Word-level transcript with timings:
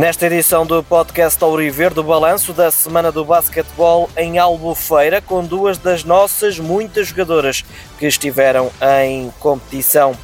Nesta 0.00 0.24
edição 0.24 0.64
do 0.64 0.82
podcast 0.82 1.44
Auriver 1.44 1.92
do 1.92 2.02
balanço 2.02 2.54
da 2.54 2.70
Semana 2.70 3.12
do 3.12 3.22
Basquetebol 3.22 4.08
em 4.16 4.38
Albufeira, 4.38 5.20
com 5.20 5.44
duas 5.44 5.76
das 5.76 6.04
nossas 6.04 6.58
muitas 6.58 7.08
jogadoras 7.08 7.62
que 7.98 8.06
estiveram 8.06 8.70
em 9.02 9.30
competição. 9.38 10.16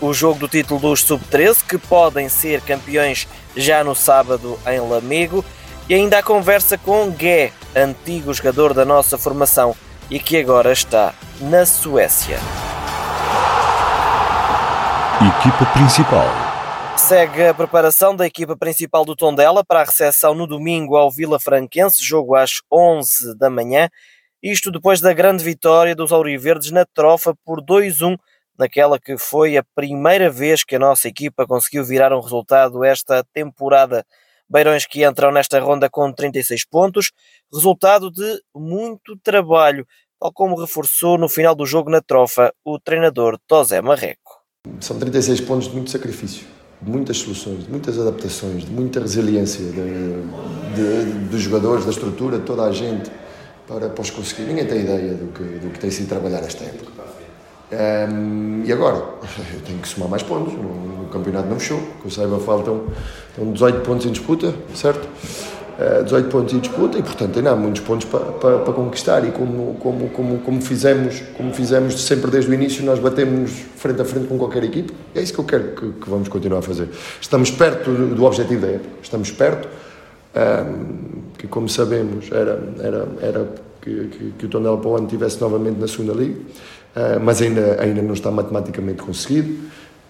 O 0.00 0.12
jogo 0.12 0.40
do 0.40 0.48
título 0.48 0.80
dos 0.80 1.04
Sub-13, 1.04 1.64
que 1.64 1.78
podem 1.78 2.28
ser 2.28 2.60
campeões 2.62 3.28
já 3.54 3.84
no 3.84 3.94
sábado 3.94 4.58
em 4.66 4.80
Lamego, 4.80 5.44
e 5.88 5.94
ainda 5.94 6.18
a 6.18 6.24
conversa 6.24 6.76
com 6.76 7.08
Gué, 7.12 7.52
antigo 7.76 8.34
jogador 8.34 8.74
da 8.74 8.84
nossa 8.84 9.16
formação 9.16 9.76
e 10.10 10.18
que 10.18 10.38
agora 10.38 10.72
está 10.72 11.14
na 11.40 11.64
Suécia. 11.64 12.40
Equipa 15.22 15.66
principal. 15.66 16.49
Segue 16.96 17.46
a 17.46 17.54
preparação 17.54 18.14
da 18.14 18.26
equipa 18.26 18.56
principal 18.56 19.04
do 19.04 19.16
Tondela 19.16 19.64
para 19.64 19.80
a 19.80 19.84
recepção 19.84 20.34
no 20.34 20.46
domingo 20.46 20.96
ao 20.96 21.10
Vila 21.10 21.40
Franquense, 21.40 22.04
jogo 22.04 22.34
às 22.34 22.60
11 22.72 23.36
da 23.36 23.50
manhã. 23.50 23.88
Isto 24.42 24.70
depois 24.70 25.00
da 25.00 25.12
grande 25.12 25.42
vitória 25.42 25.94
dos 25.94 26.12
Auriverdes 26.12 26.70
na 26.70 26.84
Trofa 26.84 27.34
por 27.44 27.60
2-1, 27.60 28.16
naquela 28.58 28.98
que 28.98 29.18
foi 29.18 29.56
a 29.56 29.64
primeira 29.74 30.30
vez 30.30 30.62
que 30.62 30.76
a 30.76 30.78
nossa 30.78 31.08
equipa 31.08 31.46
conseguiu 31.46 31.84
virar 31.84 32.12
um 32.12 32.20
resultado 32.20 32.84
esta 32.84 33.24
temporada. 33.32 34.04
Beirões 34.48 34.86
que 34.86 35.04
entram 35.04 35.30
nesta 35.30 35.60
ronda 35.60 35.88
com 35.88 36.12
36 36.12 36.66
pontos, 36.66 37.12
resultado 37.52 38.10
de 38.10 38.40
muito 38.54 39.16
trabalho, 39.22 39.86
tal 40.20 40.32
como 40.32 40.60
reforçou 40.60 41.16
no 41.16 41.28
final 41.28 41.54
do 41.54 41.64
jogo 41.64 41.90
na 41.90 42.00
Trofa 42.00 42.52
o 42.64 42.78
treinador 42.78 43.38
Tosé 43.46 43.80
Marreco. 43.80 44.40
São 44.80 44.98
36 44.98 45.40
pontos 45.40 45.68
de 45.68 45.74
muito 45.74 45.90
sacrifício, 45.90 46.46
muitas 46.82 47.18
soluções, 47.18 47.68
muitas 47.68 47.98
adaptações, 47.98 48.64
muita 48.68 49.00
resiliência 49.00 49.64
de, 49.64 49.74
de, 50.74 51.12
dos 51.28 51.42
jogadores, 51.42 51.84
da 51.84 51.90
estrutura, 51.90 52.38
de 52.38 52.44
toda 52.44 52.64
a 52.64 52.72
gente 52.72 53.10
para, 53.66 53.88
para 53.88 54.10
conseguir. 54.10 54.42
Ninguém 54.42 54.66
tem 54.66 54.80
ideia 54.80 55.14
do 55.14 55.32
que, 55.32 55.42
do 55.42 55.70
que 55.70 55.78
tem 55.78 55.90
sido 55.90 56.08
trabalhar 56.08 56.40
esta 56.40 56.64
época. 56.64 56.90
Um, 57.72 58.64
e 58.64 58.72
agora? 58.72 58.96
Eu 59.54 59.60
tenho 59.60 59.78
que 59.78 59.88
somar 59.88 60.08
mais 60.08 60.22
pontos. 60.22 60.54
No, 60.54 61.08
campeonato 61.10 61.48
não 61.48 61.58
fechou. 61.58 61.80
Que 62.00 62.06
eu 62.06 62.10
saiba, 62.10 62.38
faltam, 62.38 62.84
faltam 63.34 63.52
18 63.52 63.80
pontos 63.80 64.06
em 64.06 64.12
disputa, 64.12 64.54
certo? 64.74 65.08
Uh, 65.80 66.04
18 66.04 66.28
pontos 66.28 66.52
em 66.52 66.58
disputa 66.58 66.98
e, 66.98 67.02
portanto, 67.02 67.38
ainda 67.38 67.52
há 67.52 67.56
muitos 67.56 67.80
pontos 67.80 68.06
para, 68.06 68.20
para, 68.32 68.58
para 68.58 68.72
conquistar. 68.74 69.26
E 69.26 69.30
como, 69.30 69.76
como, 69.76 70.10
como, 70.10 70.38
como, 70.40 70.60
fizemos, 70.60 71.22
como 71.38 71.54
fizemos 71.54 72.04
sempre 72.04 72.30
desde 72.30 72.50
o 72.50 72.54
início, 72.54 72.84
nós 72.84 72.98
batemos 72.98 73.50
frente 73.76 74.02
a 74.02 74.04
frente 74.04 74.26
com 74.26 74.36
qualquer 74.36 74.62
equipe. 74.62 74.92
É 75.14 75.22
isso 75.22 75.32
que 75.32 75.38
eu 75.38 75.44
quero 75.44 75.74
que, 75.74 75.92
que 75.92 76.10
vamos 76.10 76.28
continuar 76.28 76.58
a 76.58 76.62
fazer. 76.62 76.90
Estamos 77.18 77.50
perto 77.50 77.90
do, 77.90 78.24
objetivo 78.24 78.60
da 78.60 78.72
época. 78.72 78.90
Estamos 79.02 79.30
perto. 79.30 79.68
Um, 80.36 81.22
que, 81.38 81.46
como 81.46 81.66
sabemos, 81.66 82.30
era, 82.30 82.62
era, 82.78 83.08
era 83.22 83.48
que, 83.80 84.08
que, 84.08 84.34
que 84.38 84.44
o 84.44 84.48
Tondela 84.50 84.76
para 84.76 84.90
o 84.90 84.96
ano 84.96 85.06
estivesse 85.06 85.40
novamente 85.40 85.80
na 85.80 85.88
segunda 85.88 86.12
liga. 86.12 86.38
Uh, 86.94 87.20
mas 87.22 87.40
ainda, 87.40 87.80
ainda 87.80 88.02
não 88.02 88.12
está 88.12 88.30
matematicamente 88.30 89.00
conseguido 89.00 89.50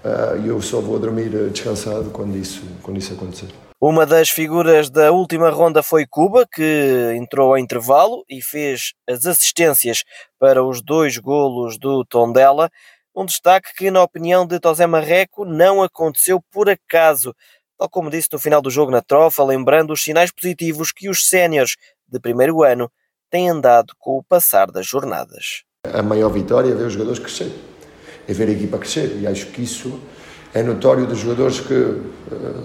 uh, 0.05 0.45
e 0.45 0.49
eu 0.49 0.61
só 0.61 0.81
vou 0.81 0.99
dormir 0.99 1.31
descansado 1.53 2.11
quando 2.11 2.37
isso, 2.37 2.63
quando 2.83 2.99
isso 2.99 3.13
acontecer. 3.13 3.70
Uma 3.83 4.05
das 4.05 4.29
figuras 4.29 4.91
da 4.91 5.11
última 5.11 5.49
ronda 5.49 5.83
foi 5.83 6.07
Cuba, 6.07 6.47
que 6.47 7.15
entrou 7.17 7.53
ao 7.53 7.59
intervalo 7.59 8.23
e 8.29 8.43
fez 8.43 8.93
as 9.09 9.25
assistências 9.25 10.05
para 10.39 10.63
os 10.63 10.83
dois 10.83 11.17
golos 11.17 11.79
do 11.79 12.05
Tondela. 12.05 12.71
Um 13.17 13.25
destaque 13.25 13.73
que, 13.75 13.91
na 13.91 14.03
opinião 14.03 14.47
de 14.47 14.61
Tosé 14.61 14.87
Marreco, 14.87 15.47
não 15.47 15.83
aconteceu 15.83 16.43
por 16.53 16.69
acaso, 16.69 17.35
tal 17.79 17.89
como 17.89 18.11
disse 18.11 18.29
no 18.31 18.39
final 18.39 18.61
do 18.61 18.69
jogo 18.69 18.93
na 18.93 19.01
trofa, 19.01 19.43
lembrando 19.43 19.95
os 19.95 20.03
sinais 20.03 20.31
positivos 20.31 20.93
que 20.93 21.09
os 21.09 21.27
séniores 21.27 21.77
de 22.07 22.21
primeiro 22.21 22.63
ano 22.63 22.93
têm 23.31 23.49
andado 23.49 23.95
com 23.99 24.19
o 24.19 24.23
passar 24.23 24.71
das 24.71 24.85
jornadas. 24.85 25.65
A 25.91 26.03
maior 26.03 26.29
vitória 26.29 26.71
é 26.71 26.75
ver 26.75 26.85
os 26.85 26.93
jogadores 26.93 27.19
crescer, 27.19 27.51
é 28.29 28.33
ver 28.35 28.49
a 28.51 28.53
equipa 28.53 28.77
crescer. 28.77 29.17
E 29.23 29.27
acho 29.27 29.47
que 29.47 29.63
isso 29.63 29.99
é 30.53 30.63
notório 30.63 31.07
dos 31.07 31.19
jogadores 31.19 31.61
que, 31.61 31.75
eh, 31.75 31.99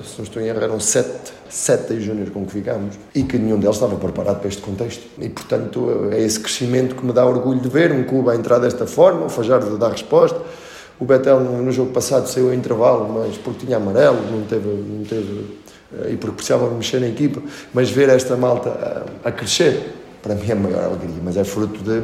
se 0.04 0.18
não 0.18 0.24
estou 0.24 0.42
em 0.42 0.48
erro, 0.48 0.60
eram 0.62 0.80
sete, 0.80 1.34
sete 1.50 2.00
júniores 2.00 2.34
com 2.34 2.46
que 2.46 2.52
ficámos 2.52 2.96
e 3.14 3.24
que 3.24 3.38
nenhum 3.38 3.60
deles 3.60 3.76
estava 3.76 3.96
preparado 3.96 4.40
para 4.40 4.48
este 4.48 4.62
contexto. 4.62 5.04
E, 5.20 5.30
portanto, 5.30 6.10
é 6.12 6.20
esse 6.20 6.40
crescimento 6.40 6.96
que 6.96 7.06
me 7.06 7.14
dá 7.14 7.26
orgulho 7.26 7.60
de 7.60 7.70
ver 7.70 7.92
um 7.92 8.04
clube 8.04 8.32
a 8.32 8.36
entrar 8.36 8.58
desta 8.60 8.88
forma, 8.88 9.26
o 9.26 9.30
Fajardo 9.30 9.78
dar 9.78 9.92
resposta. 9.92 10.42
O 11.00 11.06
Betel, 11.06 11.42
no 11.42 11.72
jogo 11.72 11.92
passado, 11.92 12.28
saiu 12.28 12.50
a 12.50 12.56
intervalo, 12.56 13.08
mas 13.14 13.38
porque 13.38 13.66
tinha 13.66 13.78
amarelo, 13.78 14.20
não 14.32 14.44
teve, 14.44 14.68
não 14.68 15.04
teve 15.04 15.46
eh, 16.00 16.12
e 16.14 16.18
porque 16.18 16.38
precisava 16.38 16.70
mexer 16.72 17.00
na 17.00 17.08
equipa. 17.08 17.42
Mas 17.74 17.92
ver 17.92 18.10
esta 18.10 18.36
malta 18.36 19.06
a, 19.24 19.30
a 19.30 19.32
crescer, 19.32 19.94
para 20.24 20.34
mim 20.34 20.50
é 20.50 20.54
a 20.54 20.56
maior 20.56 20.84
alegria, 20.86 21.22
mas 21.24 21.38
é 21.38 21.44
fruto 21.44 21.84
de 21.84 22.02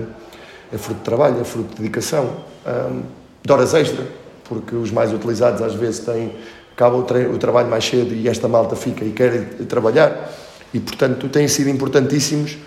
é 0.74 0.78
fruto 0.78 1.00
de 1.00 1.06
trabalho, 1.06 1.42
é 1.42 1.44
fruto 1.44 1.70
de 1.70 1.82
dedicação, 1.82 2.30
um, 2.66 3.02
de 3.44 3.52
horas 3.52 3.74
extra, 3.74 4.06
porque 4.52 4.76
os 4.76 4.92
mais 4.92 5.14
utilizados 5.14 5.62
às 5.62 5.74
vezes 5.74 6.02
têm, 6.02 6.34
acabam 6.74 7.00
o, 7.00 7.36
o, 7.36 7.38
trabalho 7.38 7.70
mais 7.70 7.86
cedo 7.86 8.14
e 8.14 8.28
esta 8.28 8.50
malta 8.50 8.76
fica 8.76 9.06
e 9.06 9.12
quer 9.14 9.46
trabalhar, 9.70 10.30
e 10.74 10.80
portanto 10.82 11.30
têm 11.30 11.48
sido 11.48 11.70
importantíssimos 11.70 12.58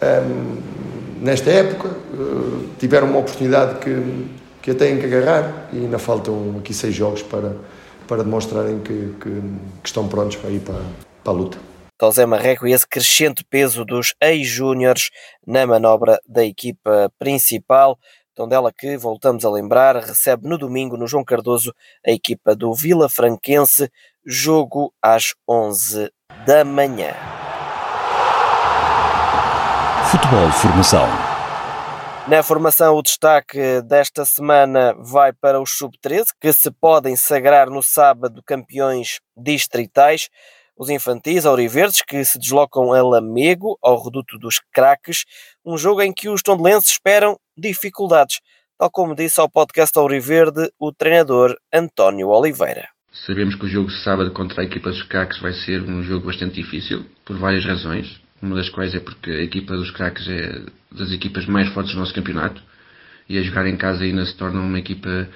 um, 0.00 0.56
nesta 1.20 1.50
época, 1.50 1.88
uh, 1.88 2.68
tiveram 2.78 3.08
uma 3.08 3.18
oportunidade 3.18 3.78
que, 3.80 4.26
que 4.62 4.70
a 4.70 4.74
têm 4.74 4.98
que 4.98 5.04
agarrar 5.04 5.68
e 5.70 5.80
ainda 5.80 5.98
faltam 5.98 6.56
aqui 6.58 6.72
seis 6.72 6.94
jogos 6.94 7.22
para, 7.22 7.56
para 8.08 8.22
demonstrarem 8.22 8.78
que, 8.80 9.14
que, 9.20 9.30
que 9.82 9.86
estão 9.86 10.08
prontos 10.08 10.36
para 10.36 10.48
ir 10.48 10.60
para, 10.60 10.80
para 11.22 11.32
a 11.32 11.36
luta. 11.36 11.58
José 12.00 12.24
Marreco 12.26 12.66
e 12.66 12.72
esse 12.72 12.86
crescente 12.86 13.44
peso 13.44 13.84
dos 13.84 14.14
ex-júniores 14.20 15.10
na 15.46 15.66
manobra 15.66 16.18
da 16.26 16.44
equipa 16.44 17.10
principal. 17.18 17.98
Tondela 18.34 18.72
que, 18.72 18.96
voltamos 18.96 19.44
a 19.44 19.50
lembrar, 19.50 19.94
recebe 19.96 20.48
no 20.48 20.58
domingo 20.58 20.96
no 20.96 21.06
João 21.06 21.24
Cardoso 21.24 21.72
a 22.04 22.10
equipa 22.10 22.56
do 22.56 22.74
Vila 22.74 23.08
Franquense, 23.08 23.88
jogo 24.26 24.92
às 25.00 25.34
11 25.48 26.10
da 26.44 26.64
manhã. 26.64 27.14
Futebol 30.10 30.50
Formação. 30.50 31.06
Na 32.26 32.42
formação, 32.42 32.96
o 32.96 33.02
destaque 33.02 33.80
desta 33.82 34.24
semana 34.24 34.94
vai 34.98 35.32
para 35.32 35.60
os 35.60 35.76
sub-13, 35.76 36.26
que 36.40 36.52
se 36.52 36.70
podem 36.72 37.14
sagrar 37.14 37.70
no 37.70 37.82
sábado 37.82 38.42
campeões 38.44 39.20
distritais. 39.36 40.28
Os 40.76 40.90
infantis 40.90 41.46
auriverdes 41.46 42.02
que 42.02 42.24
se 42.24 42.36
deslocam 42.38 42.92
a 42.92 43.00
Lamego, 43.00 43.78
ao 43.80 44.02
reduto 44.02 44.38
dos 44.38 44.60
craques, 44.72 45.24
um 45.64 45.78
jogo 45.78 46.02
em 46.02 46.12
que 46.12 46.28
os 46.28 46.42
tondelenses 46.42 46.90
esperam 46.90 47.38
dificuldades, 47.56 48.40
tal 48.78 48.90
como 48.90 49.14
disse 49.14 49.40
ao 49.40 49.48
podcast 49.48 49.98
Auriverde 49.98 50.70
o 50.78 50.92
treinador 50.92 51.56
António 51.72 52.28
Oliveira. 52.28 52.88
Sabemos 53.26 53.54
que 53.54 53.66
o 53.66 53.68
jogo 53.68 53.88
de 53.88 54.02
sábado 54.02 54.32
contra 54.32 54.62
a 54.62 54.64
equipa 54.64 54.90
dos 54.90 55.02
craques 55.04 55.40
vai 55.40 55.52
ser 55.52 55.82
um 55.82 56.02
jogo 56.02 56.26
bastante 56.26 56.54
difícil, 56.56 57.04
por 57.24 57.38
várias 57.38 57.64
razões, 57.64 58.20
uma 58.42 58.56
das 58.56 58.68
quais 58.68 58.94
é 58.94 59.00
porque 59.00 59.30
a 59.30 59.42
equipa 59.42 59.76
dos 59.76 59.90
craques 59.92 60.26
é 60.28 60.62
das 60.90 61.12
equipas 61.12 61.46
mais 61.46 61.72
fortes 61.72 61.94
do 61.94 62.00
nosso 62.00 62.12
campeonato, 62.12 62.60
e 63.28 63.38
a 63.38 63.42
jogar 63.42 63.66
em 63.66 63.76
casa 63.76 64.04
ainda 64.04 64.26
se 64.26 64.36
torna 64.36 64.60
uma 64.60 64.78
equipa 64.78 65.28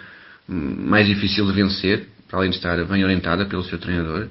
mais 0.48 1.06
difícil 1.06 1.46
de 1.46 1.52
vencer, 1.52 2.08
para 2.26 2.40
além 2.40 2.50
de 2.50 2.56
estar 2.56 2.84
bem 2.84 3.04
orientada 3.04 3.46
pelo 3.46 3.64
seu 3.64 3.78
treinador. 3.78 4.28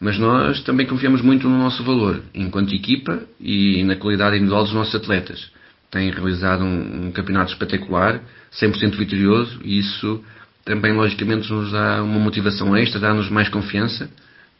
Mas 0.00 0.18
nós 0.18 0.62
também 0.64 0.86
confiamos 0.86 1.22
muito 1.22 1.48
no 1.48 1.58
nosso 1.58 1.84
valor, 1.84 2.22
enquanto 2.34 2.74
equipa 2.74 3.22
e 3.38 3.84
na 3.84 3.96
qualidade 3.96 4.36
individual 4.36 4.64
dos 4.64 4.74
nossos 4.74 4.94
atletas. 4.94 5.50
Têm 5.94 6.10
realizado 6.10 6.64
um, 6.64 7.06
um 7.06 7.12
campeonato 7.12 7.52
espetacular, 7.52 8.20
100% 8.60 8.98
vitorioso, 8.98 9.60
e 9.62 9.78
isso 9.78 10.24
também, 10.64 10.92
logicamente, 10.92 11.48
nos 11.52 11.70
dá 11.70 12.02
uma 12.02 12.18
motivação 12.18 12.76
extra, 12.76 12.98
dá-nos 12.98 13.30
mais 13.30 13.48
confiança 13.48 14.10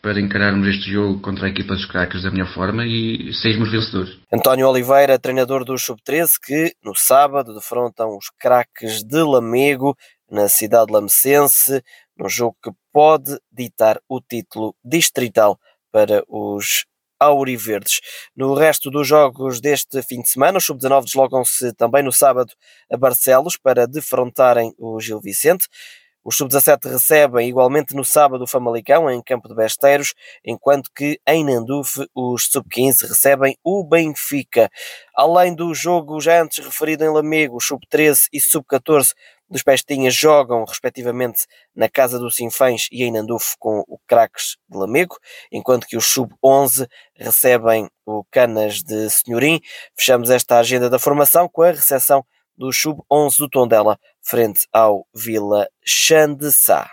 para 0.01 0.21
encararmos 0.21 0.69
este 0.69 0.93
jogo 0.93 1.19
contra 1.21 1.47
a 1.47 1.49
equipa 1.49 1.75
dos 1.75 1.87
craques 1.87 2.23
da 2.23 2.31
melhor 2.31 2.47
forma 2.55 2.87
e 2.87 3.33
sermos 3.35 3.69
vencedores. 3.73 4.17
António 4.33 4.69
Oliveira, 4.69 5.19
treinador 5.19 5.65
do 5.65 5.77
Sub-13, 5.77 6.35
que 6.41 6.73
no 6.85 6.95
sábado 6.95 7.53
defrontam 7.53 8.17
os 8.17 8.31
craques 8.39 9.03
de 9.03 9.21
Lamego, 9.21 9.97
na 10.31 10.49
cidade 10.49 10.93
lamecense 10.93 11.83
num 12.17 12.29
jogo 12.29 12.57
que 12.63 12.71
pode 12.93 13.37
ditar 13.51 13.99
o 14.09 14.21
título 14.21 14.73
distrital 14.85 15.59
para 15.91 16.23
os 16.29 16.85
Auriverdes. 17.19 18.01
No 18.37 18.55
resto 18.55 18.91
dos 18.91 19.07
jogos 19.07 19.61
deste 19.61 20.03
fim 20.03 20.21
de 20.21 20.31
semana, 20.31 20.59
os 20.59 20.65
sub-19 20.65 21.05
deslocam-se 21.05 21.73
também 21.75 22.03
no 22.03 22.13
sábado 22.13 22.53
a 22.91 22.97
Barcelos 22.97 23.57
para 23.57 23.87
defrontarem 23.87 24.75
o 24.79 25.01
Gil 25.01 25.21
Vicente. 25.21 25.69
Os 26.25 26.37
sub-17 26.37 26.91
recebem 26.91 27.51
igualmente 27.51 27.95
no 27.95 28.03
sábado 28.03 28.45
o 28.45 28.47
Famalicão 28.47 29.11
em 29.11 29.23
Campo 29.23 29.47
de 29.47 29.55
Besteiros, 29.55 30.15
enquanto 30.43 30.91
que 30.91 31.21
em 31.29 31.45
Nandufe 31.45 32.09
os 32.15 32.47
sub-15 32.51 33.09
recebem 33.09 33.59
o 33.63 33.85
Benfica. 33.85 34.71
Além 35.15 35.55
do 35.55 35.75
jogo 35.75 36.19
já 36.23 36.41
antes 36.41 36.65
referido 36.65 37.05
em 37.05 37.11
Lamego, 37.11 37.59
os 37.59 37.67
sub-13 37.67 38.29
e 38.33 38.41
sub-14 38.41 39.13
dos 39.49 39.63
Pestinhas 39.63 40.15
jogam, 40.15 40.65
respectivamente, 40.65 41.47
na 41.75 41.89
Casa 41.89 42.19
do 42.19 42.31
Sinfãs 42.31 42.89
e 42.91 43.05
em 43.05 43.13
Nandufo 43.13 43.57
com 43.59 43.85
o 43.87 43.99
Craques 44.07 44.57
de 44.69 44.79
Lamego, 44.79 45.17
enquanto 45.53 45.87
que 45.87 45.97
os 45.97 46.07
Sub-11 46.07 46.89
recebem 47.15 47.89
o 48.07 48.25
Canas 48.31 48.83
de 48.83 49.09
Senhorim. 49.11 49.61
Fechamos 49.97 50.31
esta 50.31 50.59
agenda 50.59 50.89
da 50.91 50.99
formação 50.99 51.49
com 51.49 51.63
a 51.63 51.71
recepção 51.71 52.25
do 52.57 52.73
Sub-11 52.73 53.39
do 53.39 53.49
Tondela, 53.49 53.99
frente 54.23 54.67
ao 54.73 55.07
Vila 55.15 55.69
Xandessá. 55.85 56.89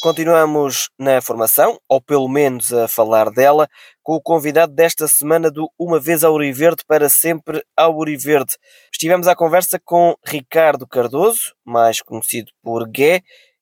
Continuamos 0.00 0.88
na 0.98 1.20
formação, 1.20 1.78
ou 1.86 2.00
pelo 2.00 2.26
menos 2.26 2.72
a 2.72 2.88
falar 2.88 3.30
dela, 3.30 3.68
com 4.02 4.14
o 4.14 4.20
convidado 4.20 4.72
desta 4.72 5.06
semana 5.06 5.50
do 5.50 5.70
Uma 5.78 6.00
Vez 6.00 6.24
Auriverde 6.24 6.82
para 6.88 7.10
Sempre 7.10 7.62
Auriverde. 7.76 8.56
Estivemos 8.90 9.28
à 9.28 9.36
conversa 9.36 9.78
com 9.84 10.14
Ricardo 10.24 10.86
Cardoso, 10.86 11.54
mais 11.62 12.00
conhecido 12.00 12.50
por 12.62 12.88
Gué, 12.88 13.20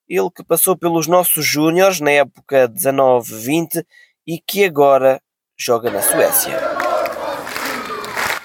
ele 0.09 0.31
que 0.31 0.45
passou 0.45 0.77
pelos 0.77 1.09
nossos 1.09 1.45
júniores 1.45 1.99
na 1.99 2.13
época 2.13 2.69
19-20 2.69 3.85
e 4.25 4.39
que 4.39 4.65
agora 4.65 5.21
joga 5.59 5.91
na 5.91 6.01
Suécia. 6.01 6.57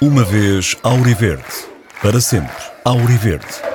Uma 0.02 0.24
vez 0.24 0.76
Auriverde, 0.82 1.46
para 2.02 2.20
sempre 2.20 2.56
Auriverde. 2.84 3.73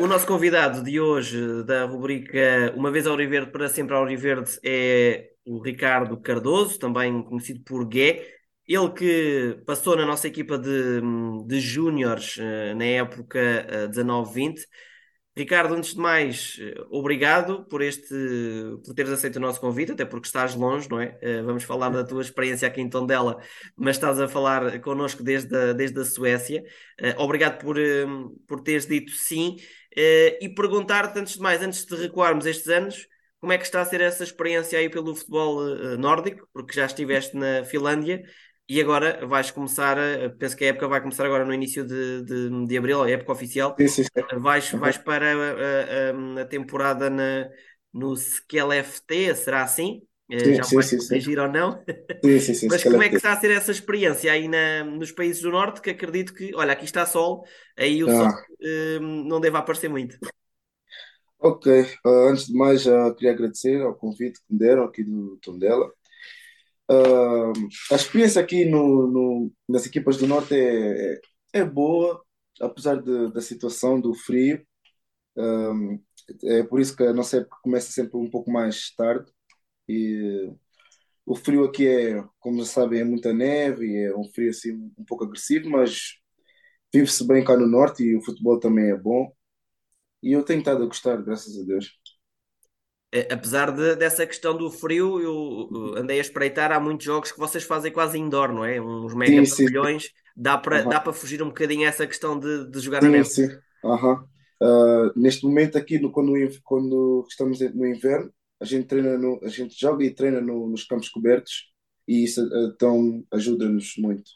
O 0.00 0.08
nosso 0.08 0.26
convidado 0.26 0.82
de 0.82 0.98
hoje 0.98 1.62
da 1.64 1.84
rubrica 1.84 2.72
Uma 2.76 2.90
vez 2.90 3.06
Auriverde 3.06 3.52
para 3.52 3.68
sempre 3.68 3.94
Auriverde 3.94 4.58
é 4.64 5.30
o 5.44 5.60
Ricardo 5.60 6.16
Cardoso, 6.20 6.78
também 6.78 7.22
conhecido 7.22 7.60
por 7.62 7.86
Gué. 7.86 8.26
Ele 8.66 8.90
que 8.90 9.62
passou 9.66 9.94
na 9.96 10.04
nossa 10.04 10.26
equipa 10.26 10.58
de, 10.58 11.00
de 11.46 11.60
júniores 11.60 12.36
eh, 12.38 12.74
na 12.74 12.84
época 12.84 13.88
19-20 13.92 14.60
eh, 14.60 14.64
Ricardo, 15.36 15.74
antes 15.74 15.94
de 15.94 16.00
mais, 16.00 16.56
eh, 16.60 16.74
obrigado 16.90 17.64
por 17.66 17.82
este, 17.82 18.14
por 18.84 18.94
teres 18.94 19.10
aceito 19.12 19.36
o 19.36 19.40
nosso 19.40 19.60
convite, 19.60 19.92
até 19.92 20.04
porque 20.04 20.26
estás 20.26 20.54
longe, 20.54 20.88
não 20.88 21.00
é? 21.00 21.18
Vamos 21.42 21.64
falar 21.64 21.90
da 21.90 22.04
tua 22.04 22.22
experiência 22.22 22.68
aqui 22.68 22.80
em 22.80 22.88
Tondela, 22.88 23.36
mas 23.76 23.96
estás 23.96 24.20
a 24.20 24.28
falar 24.28 24.80
connosco 24.80 25.22
desde 25.22 25.54
a, 25.54 25.72
desde 25.72 26.00
a 26.00 26.04
Suécia. 26.04 26.62
Obrigado 27.18 27.58
por, 27.58 27.76
por 28.46 28.60
teres 28.60 28.86
dito 28.86 29.10
sim 29.10 29.56
e 29.96 30.48
perguntar-te, 30.48 31.18
antes 31.18 31.34
de 31.34 31.40
mais, 31.40 31.62
antes 31.62 31.84
de 31.84 31.94
recuarmos 31.96 32.46
estes 32.46 32.68
anos, 32.68 33.06
como 33.40 33.52
é 33.52 33.58
que 33.58 33.64
está 33.64 33.80
a 33.80 33.84
ser 33.84 34.00
essa 34.00 34.24
experiência 34.24 34.78
aí 34.78 34.88
pelo 34.88 35.14
futebol 35.14 35.62
nórdico, 35.98 36.48
porque 36.52 36.72
já 36.72 36.86
estiveste 36.86 37.36
na 37.36 37.64
Finlândia 37.64 38.22
e 38.66 38.80
agora 38.80 39.26
vais 39.26 39.50
começar, 39.50 39.96
penso 40.38 40.56
que 40.56 40.64
a 40.64 40.68
época 40.68 40.88
vai 40.88 41.00
começar 41.00 41.26
agora 41.26 41.44
no 41.44 41.52
início 41.52 41.86
de, 41.86 42.22
de, 42.24 42.66
de 42.66 42.78
abril, 42.78 43.02
a 43.02 43.10
época 43.10 43.32
oficial. 43.32 43.76
Sim, 43.78 43.88
sim, 43.88 44.02
sim. 44.04 44.38
Vais, 44.38 44.72
uhum. 44.72 44.80
vais 44.80 44.96
para 44.96 45.32
a, 45.32 46.38
a, 46.38 46.42
a 46.42 46.44
temporada 46.46 47.10
na, 47.10 47.48
no 47.92 48.14
SQLFT, 48.14 49.34
será 49.34 49.62
assim? 49.62 50.00
Eh, 50.30 50.38
sim, 50.38 50.54
Já 50.54 50.62
sim, 50.64 50.74
vais 50.76 50.86
sim, 50.86 50.98
corrigir 50.98 51.38
ou 51.38 51.48
não? 51.48 51.82
Sim, 52.24 52.40
sim, 52.40 52.54
sim. 52.54 52.68
Mas 52.70 52.82
como 52.82 53.02
é 53.02 53.08
que 53.08 53.16
está 53.16 53.32
a 53.32 53.40
ser 53.40 53.50
essa 53.50 53.70
experiência 53.70 54.32
aí 54.32 54.48
na, 54.48 54.84
nos 54.84 55.12
países 55.12 55.42
do 55.42 55.50
Norte? 55.50 55.80
Que 55.80 55.90
acredito 55.90 56.32
que, 56.32 56.54
olha, 56.54 56.72
aqui 56.72 56.84
está 56.84 57.04
sol, 57.04 57.44
aí 57.76 58.02
o 58.02 58.08
ah. 58.08 58.30
sol 58.30 58.42
um, 59.00 59.24
não 59.24 59.40
deve 59.40 59.56
aparecer 59.56 59.88
muito. 59.88 60.18
Ok, 61.38 61.70
uh, 62.06 62.08
antes 62.30 62.46
de 62.46 62.54
mais, 62.54 62.86
uh, 62.86 63.14
queria 63.14 63.32
agradecer 63.32 63.82
ao 63.82 63.94
convite 63.94 64.40
que 64.40 64.52
me 64.52 64.58
deram 64.58 64.84
aqui 64.84 65.04
do 65.04 65.36
Tondela. 65.42 65.92
Uh, 66.90 67.52
a 67.92 67.96
experiência 67.96 68.40
aqui 68.40 68.64
no, 68.64 69.06
no, 69.06 69.52
nas 69.68 69.84
equipas 69.84 70.16
do 70.16 70.26
Norte 70.26 70.54
é, 70.54 71.12
é, 71.12 71.20
é 71.60 71.64
boa, 71.64 72.22
apesar 72.60 72.96
de, 72.96 73.30
da 73.30 73.42
situação 73.42 74.00
do 74.00 74.14
frio. 74.14 74.64
Um, 75.36 76.00
é 76.44 76.62
por 76.62 76.80
isso 76.80 76.96
que 76.96 77.02
a 77.02 77.12
nossa 77.12 77.38
época 77.38 77.58
começa 77.62 77.92
sempre 77.92 78.16
um 78.16 78.30
pouco 78.30 78.50
mais 78.50 78.94
tarde. 78.94 79.30
E 79.88 80.52
o 81.26 81.34
frio 81.34 81.64
aqui 81.64 81.86
é, 81.86 82.24
como 82.38 82.60
já 82.60 82.66
sabem, 82.66 83.00
é 83.00 83.04
muita 83.04 83.32
neve, 83.32 84.04
é 84.04 84.16
um 84.16 84.24
frio 84.24 84.50
assim 84.50 84.72
um 84.96 85.04
pouco 85.04 85.24
agressivo, 85.24 85.70
mas 85.70 86.14
vive-se 86.92 87.26
bem 87.26 87.44
cá 87.44 87.56
no 87.56 87.66
Norte 87.66 88.04
e 88.04 88.16
o 88.16 88.22
futebol 88.22 88.60
também 88.60 88.90
é 88.90 88.96
bom. 88.96 89.32
E 90.22 90.32
eu 90.32 90.42
tenho 90.42 90.60
estado 90.60 90.82
a 90.82 90.86
gostar, 90.86 91.16
graças 91.22 91.58
a 91.58 91.64
Deus. 91.64 91.98
Eh, 93.12 93.28
apesar 93.30 93.70
de, 93.70 93.94
dessa 93.94 94.26
questão 94.26 94.56
do 94.56 94.70
frio, 94.70 95.20
eu 95.20 95.96
andei 95.96 96.18
a 96.18 96.20
espreitar, 96.20 96.72
há 96.72 96.80
muitos 96.80 97.06
jogos 97.06 97.30
que 97.30 97.38
vocês 97.38 97.62
fazem 97.64 97.92
quase 97.92 98.18
indoor, 98.18 98.52
não 98.52 98.64
é? 98.64 98.80
Uns 98.80 99.14
mega 99.14 99.44
sim, 99.46 99.64
pavilhões, 99.64 100.10
dá 100.36 100.58
para 100.58 100.82
uhum. 100.82 100.88
dá 100.88 101.12
fugir 101.12 101.42
um 101.42 101.48
bocadinho 101.48 101.86
a 101.86 101.88
essa 101.88 102.06
questão 102.06 102.38
de, 102.38 102.70
de 102.70 102.80
jogar 102.80 103.00
sim, 103.00 103.06
na 103.06 103.12
neve. 103.12 103.28
Sim, 103.28 103.48
uhum. 103.84 104.14
uh, 104.62 105.12
neste 105.14 105.44
momento 105.44 105.78
aqui, 105.78 105.98
no, 105.98 106.10
quando, 106.10 106.32
quando 106.64 107.24
estamos 107.28 107.60
no 107.60 107.86
inverno, 107.86 108.32
a 108.64 108.66
gente, 108.66 108.86
treina 108.86 109.18
no, 109.18 109.38
a 109.44 109.48
gente 109.48 109.78
joga 109.78 110.02
e 110.02 110.14
treina 110.14 110.40
no, 110.40 110.66
nos 110.66 110.84
campos 110.84 111.10
cobertos 111.10 111.70
e 112.08 112.24
isso 112.24 112.40
então 112.72 113.22
ajuda-nos 113.30 113.94
muito. 113.98 114.30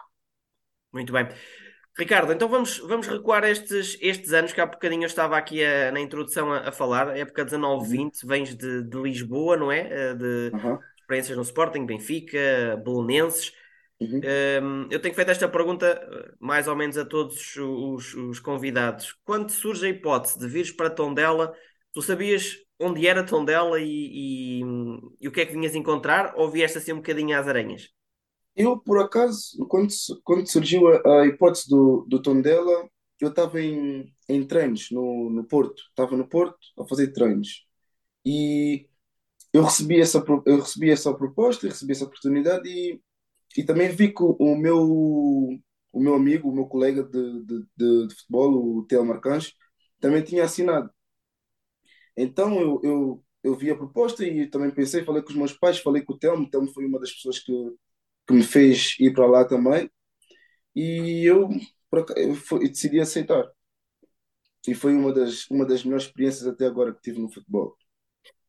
Muito 0.92 1.12
bem. 1.12 1.28
Ricardo, 1.98 2.30
então 2.30 2.46
vamos, 2.46 2.78
vamos 2.78 3.06
recuar 3.08 3.42
estes, 3.44 3.96
estes 4.00 4.32
anos 4.32 4.52
que 4.52 4.60
há 4.60 4.66
bocadinho 4.66 5.02
eu 5.02 5.06
estava 5.06 5.36
aqui 5.36 5.64
a, 5.64 5.90
na 5.90 5.98
introdução 5.98 6.52
a, 6.52 6.68
a 6.68 6.72
falar, 6.72 7.08
a 7.08 7.18
época 7.18 7.44
19-20, 7.44 8.26
vens 8.26 8.54
de, 8.54 8.84
de, 8.84 8.98
Lisboa, 8.98 9.56
não 9.56 9.72
é? 9.72 9.88
Eh, 9.90 10.14
de 10.14 10.50
uhum. 10.54 10.78
experiências 11.00 11.36
no 11.36 11.42
Sporting, 11.42 11.86
Benfica, 11.86 12.80
Bolonenses. 12.84 13.52
Uhum. 13.98 14.18
Um, 14.18 14.20
ehm, 14.22 14.88
eu 14.90 15.00
tenho 15.00 15.14
feito 15.14 15.30
esta 15.30 15.48
pergunta 15.48 15.86
eh, 15.86 16.34
mais 16.38 16.68
ou 16.68 16.76
menos 16.76 16.96
a 16.96 17.04
todos 17.04 17.56
os, 17.56 18.14
os 18.14 18.38
convidados. 18.38 19.16
Quando 19.24 19.50
surge 19.50 19.86
a 19.86 19.88
hipótese 19.88 20.38
de 20.38 20.46
vires 20.46 20.70
para 20.70 20.90
Tondela, 20.90 21.52
tu 21.92 22.00
sabias 22.00 22.58
onde 22.80 23.06
era 23.06 23.24
Tondela 23.24 23.80
e, 23.80 24.60
e, 24.60 24.62
e 25.20 25.28
o 25.28 25.32
que 25.32 25.40
é 25.40 25.46
que 25.46 25.52
vinhas 25.52 25.74
encontrar 25.74 26.34
ou 26.36 26.50
vieste 26.50 26.78
assim 26.78 26.92
um 26.92 26.96
bocadinho 26.96 27.38
às 27.38 27.48
aranhas? 27.48 27.90
Eu, 28.56 28.78
por 28.78 28.98
acaso, 29.00 29.64
quando, 29.68 29.88
quando 30.24 30.46
surgiu 30.48 30.88
a, 30.88 31.22
a 31.22 31.26
hipótese 31.26 31.68
do, 31.68 32.04
do 32.08 32.20
Tondela, 32.20 32.88
eu 33.20 33.28
estava 33.30 33.60
em, 33.60 34.12
em 34.28 34.46
treinos 34.46 34.90
no, 34.90 35.30
no 35.30 35.44
Porto. 35.44 35.82
Estava 35.90 36.16
no 36.16 36.28
Porto 36.28 36.58
a 36.78 36.84
fazer 36.86 37.12
treinos. 37.12 37.66
E 38.24 38.88
eu 39.52 39.64
recebi 39.64 40.00
essa, 40.00 40.24
eu 40.46 40.60
recebi 40.60 40.90
essa 40.90 41.14
proposta, 41.14 41.68
recebi 41.68 41.92
essa 41.92 42.04
oportunidade 42.06 42.68
e, 42.68 43.00
e 43.56 43.64
também 43.64 43.88
vi 43.90 44.12
que 44.14 44.22
o 44.22 44.56
meu, 44.56 44.78
o 45.92 46.00
meu 46.00 46.14
amigo, 46.14 46.48
o 46.50 46.54
meu 46.54 46.66
colega 46.66 47.02
de, 47.04 47.44
de, 47.44 47.66
de, 47.76 48.06
de 48.08 48.14
futebol, 48.14 48.78
o 48.80 48.86
Theo 48.86 49.04
Marcans, 49.04 49.54
também 50.00 50.22
tinha 50.22 50.44
assinado. 50.44 50.90
Então 52.18 52.60
eu, 52.60 52.80
eu, 52.82 53.24
eu 53.44 53.54
vi 53.54 53.70
a 53.70 53.76
proposta 53.76 54.24
e 54.24 54.48
também 54.48 54.72
pensei, 54.72 55.04
falei 55.04 55.22
com 55.22 55.30
os 55.30 55.36
meus 55.36 55.52
pais, 55.52 55.78
falei 55.78 56.02
com 56.02 56.14
o 56.14 56.18
Telmo, 56.18 56.44
o 56.44 56.50
Telmo 56.50 56.72
foi 56.72 56.84
uma 56.84 56.98
das 56.98 57.12
pessoas 57.12 57.38
que, 57.38 57.52
que 58.26 58.34
me 58.34 58.42
fez 58.42 58.96
ir 58.98 59.12
para 59.12 59.26
lá 59.26 59.44
também. 59.44 59.88
E 60.74 61.24
eu, 61.24 61.48
eu 62.16 62.58
decidi 62.58 63.00
aceitar. 63.00 63.48
E 64.66 64.74
foi 64.74 64.94
uma 64.94 65.12
das, 65.12 65.48
uma 65.48 65.64
das 65.64 65.84
melhores 65.84 66.06
experiências 66.06 66.46
até 66.46 66.66
agora 66.66 66.92
que 66.92 67.00
tive 67.00 67.20
no 67.20 67.32
futebol. 67.32 67.76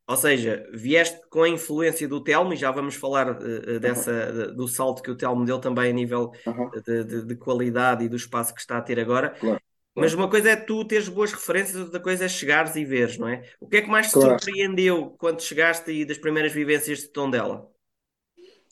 Ou 0.08 0.18
seja, 0.18 0.68
vieste 0.74 1.22
com 1.30 1.44
a 1.44 1.50
influência 1.50 2.08
do 2.08 2.24
Telmo, 2.24 2.52
e 2.52 2.58
já 2.58 2.72
vamos 2.72 2.96
falar 2.96 3.30
uh, 3.30 3.80
dessa, 3.80 4.12
uh, 4.12 4.56
do 4.56 4.68
salto 4.68 5.04
que 5.04 5.12
o 5.12 5.16
Telmo 5.16 5.46
deu 5.46 5.60
também 5.60 5.92
a 5.92 5.94
nível 5.94 6.32
uh 6.48 6.82
de, 6.82 7.04
de, 7.04 7.26
de, 7.28 7.36
qualidade 7.36 8.04
e 8.04 8.10
do 8.10 8.16
espaço 8.16 8.54
que 8.54 8.60
está 8.60 8.80
a 8.80 8.82
ter 8.82 9.00
agora. 9.00 9.30
Claro. 9.40 9.62
Mas 10.00 10.14
uma 10.14 10.30
coisa 10.30 10.50
é 10.50 10.56
tu 10.56 10.86
teres 10.86 11.10
boas 11.10 11.32
referências, 11.32 11.76
outra 11.76 12.00
coisa 12.00 12.26
é 12.26 12.30
chegares 12.30 12.76
e 12.76 12.86
veres, 12.86 13.18
não 13.18 13.28
é? 13.28 13.44
O 13.60 13.68
que 13.68 13.78
é 13.78 13.82
que 13.82 13.90
mais 13.90 14.08
te 14.08 14.14
claro. 14.14 14.30
surpreendeu 14.40 15.16
quando 15.18 15.42
chegaste 15.42 15.92
e 15.92 16.06
das 16.06 16.18
primeiras 16.18 16.52
vivências 16.52 17.00
de 17.00 17.10
Tondela? 17.10 17.70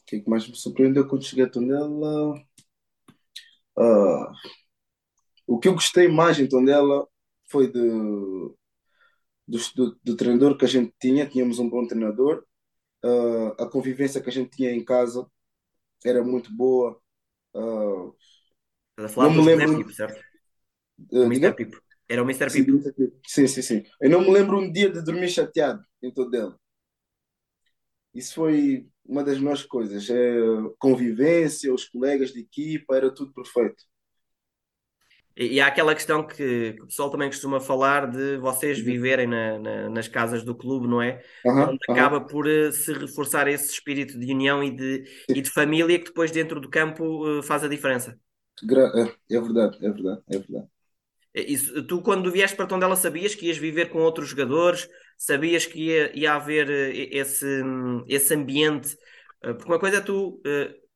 que 0.08 0.16
é 0.16 0.20
que 0.22 0.30
mais 0.30 0.48
me 0.48 0.56
surpreendeu 0.56 1.06
quando 1.06 1.26
cheguei 1.26 1.44
a 1.44 1.50
Tondela? 1.50 2.34
Uh, 3.78 4.32
o 5.46 5.60
que 5.60 5.68
eu 5.68 5.74
gostei 5.74 6.08
mais 6.08 6.40
em 6.40 6.48
Tondela 6.48 7.06
foi 7.50 7.68
de, 7.68 7.80
do, 9.46 9.58
do, 9.76 10.00
do, 10.02 10.16
treinador 10.16 10.58
que 10.58 10.64
a 10.64 10.68
gente 10.68 10.94
tinha, 11.00 11.28
tínhamos 11.28 11.60
um 11.60 11.70
bom 11.70 11.86
treinador, 11.86 12.46
uh, 13.04 13.62
a 13.62 13.70
convivência 13.70 14.22
que 14.22 14.30
a 14.30 14.32
gente 14.32 14.56
tinha 14.56 14.72
em 14.72 14.84
casa 14.84 15.30
era 16.06 16.24
muito 16.24 16.56
boa. 16.56 17.00
Uh, 17.54 18.16
Estás 18.92 19.12
a 19.12 19.14
falar 19.14 19.30
não 19.30 19.44
me 19.44 19.56
lembro... 19.56 19.94
Certo? 19.94 20.27
Uh, 21.12 21.24
Mr. 21.24 21.54
Pipo. 21.54 21.82
Era 22.10 22.24
o 22.24 22.26
Mr. 22.26 22.52
Pipo. 22.52 22.80
Sim, 23.26 23.48
sim, 23.48 23.62
sim. 23.62 23.84
Eu 24.02 24.10
não 24.10 24.22
me 24.22 24.32
lembro 24.32 24.58
um 24.58 24.72
dia 24.72 24.90
de 24.90 25.04
dormir 25.04 25.30
chateado 25.30 25.84
em 26.02 26.12
Tondela. 26.12 26.58
Isso 28.14 28.34
foi 28.34 28.88
uma 29.06 29.24
das 29.24 29.38
melhores 29.38 29.64
coisas. 29.64 30.10
É 30.10 30.38
convivência, 30.80 31.74
os 31.74 31.86
colegas 31.86 32.32
de 32.32 32.40
equipa, 32.42 32.96
era 32.96 33.14
tudo 33.14 33.34
perfeito. 33.34 33.84
E, 35.38 35.54
e 35.54 35.62
há 35.62 35.68
aquela 35.68 35.94
questão 35.94 36.26
que, 36.26 36.74
que, 36.74 36.82
o 36.82 36.88
pessoal 36.88 37.12
também 37.12 37.30
costuma 37.30 37.60
falar 37.60 38.10
de 38.10 38.38
vocês 38.38 38.80
uhum. 38.80 38.86
viverem 38.86 39.28
na, 39.28 39.60
na, 39.60 39.90
nas 39.90 40.08
casas 40.08 40.44
do 40.44 40.56
clube, 40.56 40.88
não 40.88 41.02
é? 41.02 41.24
Uhum, 41.46 41.70
Onde 41.70 41.80
acaba 41.88 42.18
uhum. 42.18 42.26
por 42.26 42.48
uh, 42.48 42.72
se 42.72 42.92
reforçar 42.94 43.48
esse 43.48 43.72
espírito 43.72 44.20
de 44.20 44.34
união 44.34 44.64
e 44.64 44.72
de, 44.72 45.04
e 45.30 45.42
de 45.42 45.50
família 45.52 46.00
que 46.00 46.06
depois 46.06 46.32
dentro 46.32 46.60
do 46.60 46.70
campo 46.70 47.04
uh, 47.40 47.44
faz 47.44 47.64
a 47.64 47.68
diferença. 47.68 48.20
É, 48.64 49.36
é 49.36 49.40
verdade, 49.40 49.78
é 49.86 49.92
verdade, 49.92 50.22
é 50.28 50.40
verdade. 50.40 50.68
Isso, 51.34 51.84
tu, 51.84 52.02
quando 52.02 52.32
vieste 52.32 52.56
para 52.56 52.66
Tondela, 52.66 52.96
sabias 52.96 53.36
que 53.36 53.48
ias 53.48 53.58
viver 53.58 53.90
com 53.90 54.00
outros 54.00 54.30
jogadores? 54.30 54.90
Sabias 55.18 55.66
que 55.66 55.80
ia, 55.80 56.18
ia 56.18 56.34
haver 56.34 56.70
esse, 57.12 57.62
esse 58.08 58.34
ambiente? 58.34 58.98
Porque 59.42 59.66
uma 59.66 59.80
coisa 59.80 59.98
é 59.98 60.02
tu 60.02 60.42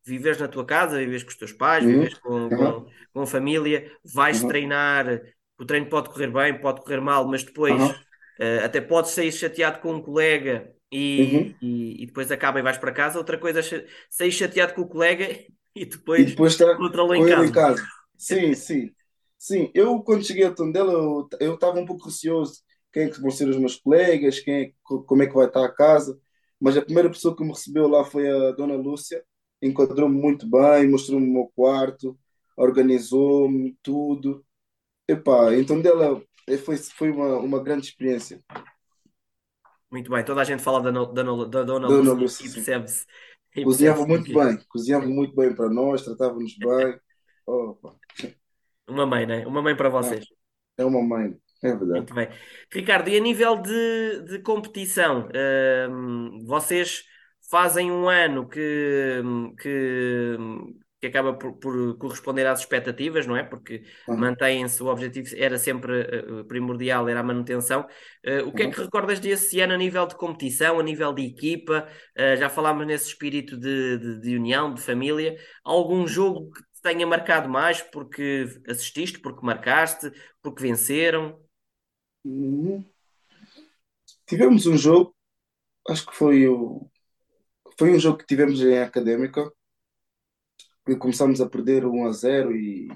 viveres 0.05 0.39
na 0.39 0.47
tua 0.47 0.65
casa, 0.65 0.97
vives 0.97 1.23
com 1.23 1.29
os 1.29 1.35
teus 1.35 1.53
pais, 1.53 1.85
uhum. 1.85 2.01
vives 2.01 2.17
com, 2.19 2.49
com, 2.49 2.85
com, 3.13 3.21
a 3.21 3.27
família, 3.27 3.91
vais 4.03 4.41
uhum. 4.41 4.47
treinar, 4.47 5.21
o 5.59 5.65
treino 5.65 5.87
pode 5.87 6.09
correr 6.09 6.31
bem, 6.31 6.59
pode 6.59 6.81
correr 6.81 6.99
mal, 6.99 7.27
mas 7.27 7.43
depois 7.43 7.79
uhum. 7.79 7.89
uh, 7.89 8.65
até 8.65 8.81
podes 8.81 9.11
sair 9.11 9.31
chateado 9.31 9.79
com 9.79 9.93
um 9.93 10.01
colega 10.01 10.71
e, 10.91 11.21
uhum. 11.21 11.55
e, 11.61 12.03
e, 12.03 12.05
depois 12.07 12.31
acaba 12.31 12.59
e 12.59 12.63
vais 12.63 12.77
para 12.77 12.91
casa. 12.91 13.17
Outra 13.17 13.37
coisa 13.37 13.59
é 13.59 13.85
sair 14.09 14.31
chateado 14.31 14.73
com 14.73 14.81
o 14.81 14.87
colega 14.87 15.27
e 15.75 15.85
depois, 15.85 16.21
e 16.21 16.25
depois 16.25 16.53
está 16.53 16.75
com 16.75 17.13
em 17.13 17.21
em 17.21 17.51
casa. 17.51 17.83
Sim, 18.17 18.53
sim. 18.55 18.91
Sim, 19.41 19.71
eu 19.73 20.03
quando 20.03 20.23
cheguei 20.23 20.43
a 20.45 20.53
Tondela 20.53 20.93
eu 21.39 21.55
estava 21.55 21.79
um 21.79 21.85
pouco 21.85 22.05
receoso 22.05 22.61
quem 22.93 23.05
é 23.05 23.09
que 23.09 23.19
vão 23.19 23.31
ser 23.31 23.49
os 23.49 23.57
meus 23.57 23.75
colegas, 23.75 24.39
quem 24.39 24.53
é, 24.65 24.73
como 24.83 25.23
é 25.23 25.27
que 25.27 25.33
vai 25.33 25.47
estar 25.47 25.65
a 25.65 25.71
casa, 25.73 26.19
mas 26.59 26.77
a 26.77 26.81
primeira 26.83 27.09
pessoa 27.09 27.35
que 27.35 27.41
me 27.43 27.49
recebeu 27.49 27.87
lá 27.87 28.03
foi 28.05 28.29
a 28.29 28.51
Dona 28.51 28.75
Lúcia, 28.75 29.23
enquadrou-me 29.61 30.15
muito 30.15 30.47
bem, 30.47 30.87
mostrou-me 30.89 31.25
o 31.25 31.33
meu 31.33 31.51
quarto, 31.55 32.15
organizou-me 32.55 33.75
tudo. 33.81 34.45
Epá, 35.07 35.55
então 35.55 35.81
dela 35.81 36.21
eh, 36.47 36.57
foi, 36.57 36.77
foi 36.77 37.11
uma, 37.11 37.37
uma 37.39 37.63
grande 37.63 37.87
experiência. 37.87 38.41
Muito 39.91 40.09
bem, 40.09 40.23
toda 40.23 40.41
a 40.41 40.43
gente 40.43 40.63
fala 40.63 40.81
da, 40.81 40.91
da, 40.91 41.23
da 41.45 41.63
Dona, 41.63 41.91
Dona 41.91 42.13
Lúcia, 42.13 42.45
e 42.47 42.49
percebe-se. 42.49 43.05
Cozinhava 43.61 44.05
muito 44.07 44.31
bem, 44.31 44.57
cozinhava 44.69 45.07
muito 45.07 45.35
bem 45.35 45.53
para 45.55 45.69
nós, 45.69 46.03
tratava-nos 46.03 46.57
bem. 46.57 46.99
Opa. 47.45 47.95
Uma 48.87 49.05
mãe, 49.05 49.25
né? 49.25 49.45
Uma 49.45 49.61
mãe 49.61 49.75
para 49.75 49.89
vocês. 49.89 50.25
É 50.77 50.85
uma 50.85 51.01
mãe, 51.01 51.35
é 51.63 51.69
verdade. 51.69 51.91
Muito 51.91 52.13
bem. 52.13 52.29
Ricardo, 52.73 53.09
e 53.09 53.17
a 53.17 53.19
nível 53.19 53.57
de, 53.57 54.23
de 54.27 54.39
competição, 54.39 55.27
uh, 55.27 56.45
vocês 56.45 57.03
fazem 57.51 57.91
um 57.91 58.07
ano 58.07 58.47
que, 58.47 59.21
que, 59.59 60.37
que 61.01 61.07
acaba 61.07 61.33
por, 61.33 61.57
por, 61.57 61.97
corresponder 61.97 62.47
às 62.47 62.61
expectativas, 62.61 63.27
não 63.27 63.35
é? 63.35 63.43
Porque 63.43 63.83
uhum. 64.07 64.17
mantém-se, 64.17 64.81
o 64.81 64.87
objetivo 64.87 65.27
era 65.35 65.57
sempre 65.57 66.01
uh, 66.01 66.45
primordial, 66.45 67.09
era 67.09 67.19
a 67.19 67.23
manutenção. 67.23 67.81
Uh, 68.25 68.47
o 68.47 68.53
que 68.53 68.63
uhum. 68.63 68.69
é 68.69 68.71
que 68.71 68.81
recordas 68.81 69.19
desse 69.19 69.59
ano 69.59 69.73
a 69.73 69.77
nível 69.77 70.07
de 70.07 70.15
competição, 70.15 70.79
a 70.79 70.83
nível 70.83 71.11
de 71.11 71.25
equipa? 71.25 71.87
Uh, 72.17 72.37
já 72.37 72.47
falámos 72.47 72.87
nesse 72.87 73.09
espírito 73.09 73.57
de, 73.57 73.97
de, 73.97 74.21
de, 74.21 74.37
união, 74.37 74.73
de 74.73 74.81
família. 74.81 75.35
Algum 75.63 76.07
jogo 76.07 76.51
que 76.51 76.63
tenha 76.81 77.05
marcado 77.05 77.49
mais 77.49 77.81
porque 77.81 78.47
assististe, 78.67 79.19
porque 79.19 79.45
marcaste, 79.45 80.11
porque 80.41 80.61
venceram? 80.61 81.39
Uhum. 82.23 82.85
Tivemos 84.25 84.65
um 84.65 84.77
jogo, 84.77 85.15
acho 85.87 86.05
que 86.05 86.15
foi 86.15 86.47
o 86.47 86.89
foi 87.77 87.95
um 87.95 87.99
jogo 87.99 88.19
que 88.19 88.27
tivemos 88.27 88.61
em 88.61 88.79
Académica, 88.79 89.51
que 90.85 90.95
começámos 90.95 91.41
a 91.41 91.49
perder 91.49 91.85
1 91.85 92.05
a 92.05 92.11
0 92.11 92.55
e 92.55 92.87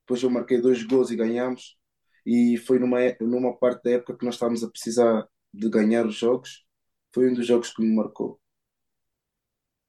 depois 0.00 0.22
eu 0.22 0.30
marquei 0.30 0.60
dois 0.60 0.82
gols 0.82 1.10
e 1.10 1.16
ganhamos. 1.16 1.78
E 2.24 2.56
foi 2.58 2.78
numa, 2.78 2.98
numa 3.20 3.56
parte 3.56 3.84
da 3.84 3.92
época 3.92 4.18
que 4.18 4.24
nós 4.24 4.34
estávamos 4.34 4.62
a 4.62 4.70
precisar 4.70 5.26
de 5.54 5.70
ganhar 5.70 6.04
os 6.04 6.16
jogos. 6.16 6.66
Foi 7.14 7.30
um 7.30 7.34
dos 7.34 7.46
jogos 7.46 7.72
que 7.72 7.80
me 7.80 7.94
marcou. 7.94 8.40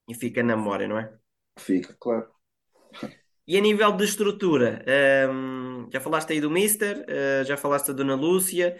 E 0.07 0.15
fica 0.15 0.41
na 0.41 0.55
memória, 0.55 0.87
não 0.87 0.97
é? 0.97 1.13
Fica, 1.59 1.93
claro. 1.99 2.31
E 3.47 3.57
a 3.57 3.61
nível 3.61 3.93
de 3.93 4.03
estrutura, 4.03 4.83
um, 5.31 5.87
já 5.91 6.01
falaste 6.01 6.33
aí 6.33 6.41
do 6.41 6.51
Mister, 6.51 7.05
uh, 7.07 7.45
já 7.45 7.55
falaste 7.55 7.87
da 7.87 7.93
Dona 7.93 8.13
Lúcia, 8.15 8.75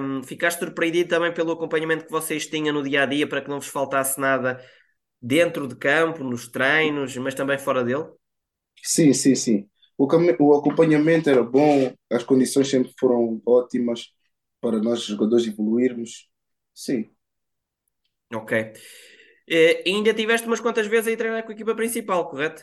um, 0.00 0.22
ficaste 0.22 0.60
surpreendido 0.60 1.08
também 1.08 1.34
pelo 1.34 1.50
acompanhamento 1.50 2.04
que 2.04 2.10
vocês 2.12 2.46
tinham 2.46 2.72
no 2.72 2.82
dia 2.82 3.02
a 3.02 3.06
dia 3.06 3.26
para 3.26 3.40
que 3.42 3.48
não 3.48 3.58
vos 3.58 3.68
faltasse 3.68 4.20
nada 4.20 4.64
dentro 5.20 5.66
de 5.66 5.74
campo, 5.74 6.22
nos 6.22 6.46
treinos, 6.48 7.16
mas 7.16 7.34
também 7.34 7.58
fora 7.58 7.82
dele? 7.82 8.04
Sim, 8.82 9.12
sim, 9.12 9.34
sim. 9.34 9.68
O, 9.96 10.04
o 10.06 10.54
acompanhamento 10.56 11.28
era 11.28 11.42
bom, 11.42 11.92
as 12.10 12.22
condições 12.22 12.68
sempre 12.68 12.92
foram 12.98 13.42
ótimas 13.44 14.12
para 14.60 14.78
nós 14.78 15.02
jogadores 15.02 15.46
evoluirmos. 15.46 16.28
Sim. 16.72 17.10
Ok. 18.32 18.52
E 19.48 19.82
ainda 19.86 20.14
tiveste 20.14 20.46
umas 20.46 20.60
quantas 20.60 20.86
vezes 20.86 21.08
aí 21.08 21.16
treinar 21.16 21.42
com 21.44 21.50
a 21.50 21.54
equipa 21.54 21.74
principal, 21.74 22.28
correto? 22.28 22.62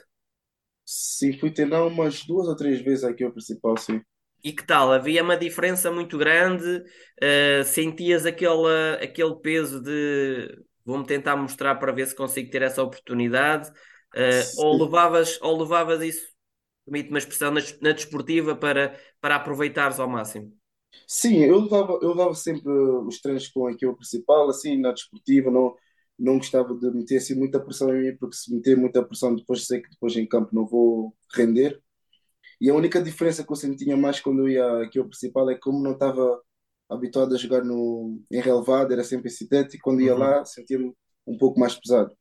Sim, 0.86 1.38
fui 1.38 1.52
treinar 1.52 1.86
umas 1.86 2.24
duas 2.26 2.48
ou 2.48 2.56
três 2.56 2.82
vezes 2.82 3.04
a 3.04 3.12
equipa 3.12 3.32
principal, 3.32 3.78
sim. 3.78 4.02
E 4.44 4.54
que 4.54 4.64
tal? 4.66 4.92
Havia 4.94 5.24
uma 5.24 5.36
diferença 5.38 5.92
muito 5.92 6.18
grande? 6.18 6.84
Uh, 7.22 7.64
sentias 7.66 8.26
aquele, 8.26 8.96
aquele 9.02 9.36
peso 9.38 9.82
de 9.82 10.64
vou-me 10.86 11.06
tentar 11.06 11.36
mostrar 11.36 11.76
para 11.76 11.92
ver 11.92 12.06
se 12.06 12.16
consigo 12.16 12.52
ter 12.52 12.62
essa 12.62 12.84
oportunidade, 12.84 13.70
uh, 13.70 14.52
ou, 14.62 14.84
levavas, 14.84 15.40
ou 15.42 15.58
levavas 15.60 16.02
isso, 16.04 16.28
permite 16.86 17.10
uma 17.10 17.18
expressão, 17.18 17.52
na, 17.52 17.62
na 17.82 17.92
desportiva 17.92 18.56
para, 18.56 18.96
para 19.20 19.36
aproveitares 19.36 20.00
ao 20.00 20.08
máximo? 20.08 20.54
Sim, 21.08 21.38
eu 21.44 21.62
levava, 21.62 22.00
eu 22.02 22.10
levava 22.10 22.34
sempre 22.34 22.70
os 22.72 23.20
treinos 23.22 23.48
com 23.50 23.68
a 23.68 23.72
equipa 23.72 23.94
principal, 23.96 24.50
assim, 24.50 24.78
na 24.80 24.92
desportiva, 24.92 25.52
não, 25.52 25.76
não 26.18 26.38
gostava 26.38 26.74
de 26.74 26.92
meter 26.92 27.18
assim, 27.18 27.36
muita 27.36 27.60
pressão 27.60 27.96
em 27.96 28.02
mim, 28.12 28.18
porque 28.18 28.36
se 28.36 28.54
meter 28.54 28.78
muita 28.78 29.04
pressão, 29.04 29.36
depois 29.36 29.66
sei 29.66 29.82
que 29.82 29.90
depois 29.90 30.16
em 30.16 30.26
campo 30.26 30.50
não 30.54 30.66
vou 30.66 31.16
render. 31.34 31.82
E 32.60 32.70
a 32.70 32.74
única 32.74 33.02
diferença 33.02 33.44
que 33.44 33.52
eu 33.52 33.56
sentia 33.56 33.98
mais 33.98 34.20
quando 34.20 34.40
eu 34.40 34.50
ia 34.50 34.84
aqui 34.84 34.98
ao 34.98 35.08
principal 35.08 35.50
é 35.50 35.56
que 35.56 35.60
como 35.60 35.84
não 35.84 35.92
estava 35.92 36.42
habituado 36.90 37.36
a 37.36 37.38
jogar 37.38 37.64
no, 37.64 38.22
em 38.32 38.40
relevado, 38.40 38.94
era 38.94 39.04
sempre 39.04 39.28
em 39.28 39.34
sintético, 39.34 39.84
quando 39.84 40.02
ia 40.02 40.14
uhum. 40.14 40.20
lá 40.20 40.46
sentia-me 40.46 40.94
um 41.28 41.38
pouco 41.38 41.60
mais 41.60 41.76
pesado. 41.76 42.16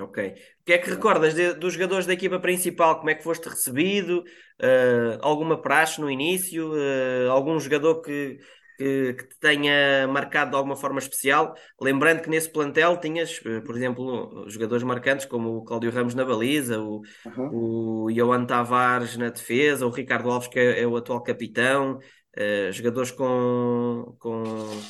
Ok. 0.00 0.28
O 0.28 0.64
que 0.64 0.72
é 0.72 0.78
que 0.78 0.90
recordas 0.90 1.34
de, 1.34 1.52
dos 1.54 1.74
jogadores 1.74 2.06
da 2.06 2.14
equipa 2.14 2.40
principal? 2.40 2.98
Como 2.98 3.10
é 3.10 3.14
que 3.14 3.22
foste 3.22 3.48
recebido? 3.48 4.24
Uh, 4.60 5.18
alguma 5.20 5.60
praxe 5.60 6.00
no 6.00 6.10
início? 6.10 6.72
Uh, 6.72 7.30
algum 7.30 7.58
jogador 7.60 8.00
que, 8.00 8.38
que, 8.80 9.12
que, 9.12 9.24
te 9.24 9.38
tenha 9.38 10.08
marcado 10.08 10.52
de 10.52 10.56
alguma 10.56 10.74
forma 10.74 10.98
especial? 10.98 11.54
Lembrando 11.78 12.22
que 12.22 12.30
nesse 12.30 12.50
plantel 12.50 12.96
tinhas, 12.96 13.38
uh, 13.40 13.62
por 13.62 13.76
exemplo, 13.76 14.48
jogadores 14.48 14.82
marcantes 14.82 15.26
como 15.26 15.58
o 15.58 15.64
Cláudio 15.64 15.90
Ramos 15.90 16.14
na 16.14 16.24
baliza, 16.24 16.80
o, 16.80 17.02
uhum. 17.26 18.06
o 18.06 18.10
Johan 18.10 18.46
Tavares 18.46 19.18
na 19.18 19.28
defesa, 19.28 19.86
o 19.86 19.90
Ricardo 19.90 20.30
Alves, 20.30 20.48
que 20.48 20.58
é, 20.58 20.80
é 20.80 20.86
o 20.86 20.96
atual 20.96 21.22
capitão. 21.22 21.98
Uh, 22.38 22.72
jogadores 22.72 23.10
com, 23.10 24.16
com, 24.18 24.44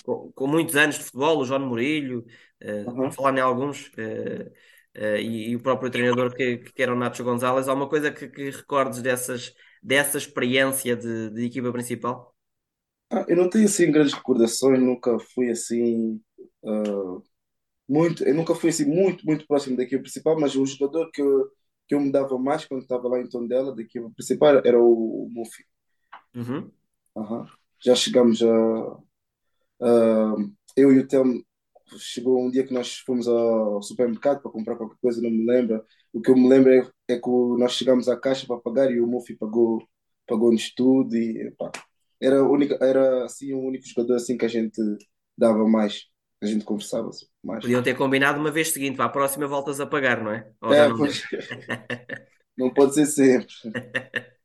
com, 0.04 0.32
com, 0.32 0.47
muitos 0.47 0.76
anos 0.76 0.97
de 0.97 1.04
futebol, 1.04 1.38
o 1.38 1.44
João 1.44 1.61
Murilho, 1.61 2.25
uh, 2.62 2.90
uhum. 2.90 3.11
falar 3.11 3.37
em 3.37 3.40
alguns, 3.40 3.87
uh, 3.88 4.52
e, 5.18 5.50
e, 5.50 5.56
o 5.56 5.61
próprio 5.61 5.90
treinador 5.90 6.35
que, 6.35 6.59
que 6.59 6.82
era 6.82 6.92
o 6.92 6.97
Nacho 6.97 7.25
Gonzalez, 7.25 7.66
há 7.66 7.73
uma 7.73 7.88
coisa 7.88 8.12
que, 8.12 8.28
que 8.28 8.50
recordes 8.50 9.00
dessas, 9.00 9.54
dessa 9.82 10.18
experiência 10.18 10.94
de, 10.94 11.30
de 11.30 11.47
equipa 11.47 11.73
principal? 11.73 12.37
Ah, 13.11 13.25
eu 13.29 13.37
não 13.37 13.50
tenho 13.50 13.64
assim 13.64 13.90
grandes 13.90 14.14
recordações, 14.14 14.81
nunca 14.81 15.19
fui 15.19 15.50
assim 15.50 16.21
muito, 17.90 18.23
eu 18.23 18.35
nunca 18.35 18.55
fui 18.55 18.71
assim 18.71 18.85
muito, 18.85 19.26
muito 19.26 19.45
próximo 19.49 19.76
da 19.76 19.85
principal, 19.85 20.38
mas 20.38 20.55
o 20.55 20.64
jogador 20.64 21.11
que 21.11 21.21
eu, 21.21 21.50
que 21.88 21.95
eu 21.97 22.00
me 22.00 22.12
dava 22.12 22.38
mais 22.38 22.64
quando 22.64 22.83
estava 22.83 23.09
lá 23.09 23.21
em 23.21 23.29
Tondela, 23.29 23.75
da 23.75 23.83
equipa 23.83 24.09
principal, 24.14 24.62
era 24.64 24.81
o, 24.81 25.25
o 25.25 25.29
Mufi. 25.29 25.64
Uhum. 26.37 26.71
Uhum. 27.17 27.47
Já 27.85 27.97
chegamos 27.97 28.40
a, 28.43 28.99
a, 29.83 30.35
Eu 30.76 30.93
e 30.93 30.99
o 31.00 31.09
Telmo. 31.09 31.45
Chegou 31.99 32.40
um 32.40 32.49
dia 32.49 32.64
que 32.64 32.73
nós 32.73 32.99
fomos 32.99 33.26
ao 33.26 33.83
supermercado 33.83 34.40
para 34.40 34.52
comprar 34.52 34.76
qualquer 34.76 34.97
coisa, 35.02 35.21
não 35.21 35.29
me 35.29 35.45
lembro. 35.45 35.85
O 36.12 36.21
que 36.21 36.31
eu 36.31 36.37
me 36.37 36.49
lembro 36.49 36.73
é, 36.73 36.88
é 37.09 37.19
que 37.19 37.29
nós 37.59 37.73
chegamos 37.73 38.09
à 38.09 38.17
caixa 38.17 38.47
para 38.47 38.61
pagar 38.61 38.93
e 38.93 39.00
o 39.00 39.09
Mufi 39.09 39.35
pagou, 39.35 39.83
pagou-nos 40.25 40.73
tudo. 40.73 41.17
E, 41.17 41.50
pá, 41.59 41.73
era, 42.21 42.45
única, 42.45 42.79
era 42.81 43.25
assim, 43.25 43.53
o 43.53 43.61
único 43.61 43.87
jogador 43.87 44.17
assim 44.17 44.37
que 44.37 44.45
a 44.45 44.49
gente 44.49 44.81
dava 45.37 45.67
mais. 45.67 46.05
A 46.43 46.47
gente 46.47 46.65
conversava 46.65 47.11
mais. 47.43 47.62
Podiam 47.62 47.83
ter 47.83 47.95
combinado 47.95 48.39
uma 48.39 48.50
vez 48.50 48.71
seguinte, 48.73 48.97
para 48.97 49.07
a 49.07 49.11
próxima 49.11 49.47
voltas 49.47 49.81
a 49.81 49.87
pagar, 49.87 50.23
não 50.23 50.33
é? 50.33 50.50
Ou 50.61 50.73
é, 50.73 50.89
não, 50.89 50.97
pois... 50.97 51.23
não 52.57 52.71
pode 52.73 52.95
ser 52.95 53.07
sempre. 53.07 53.55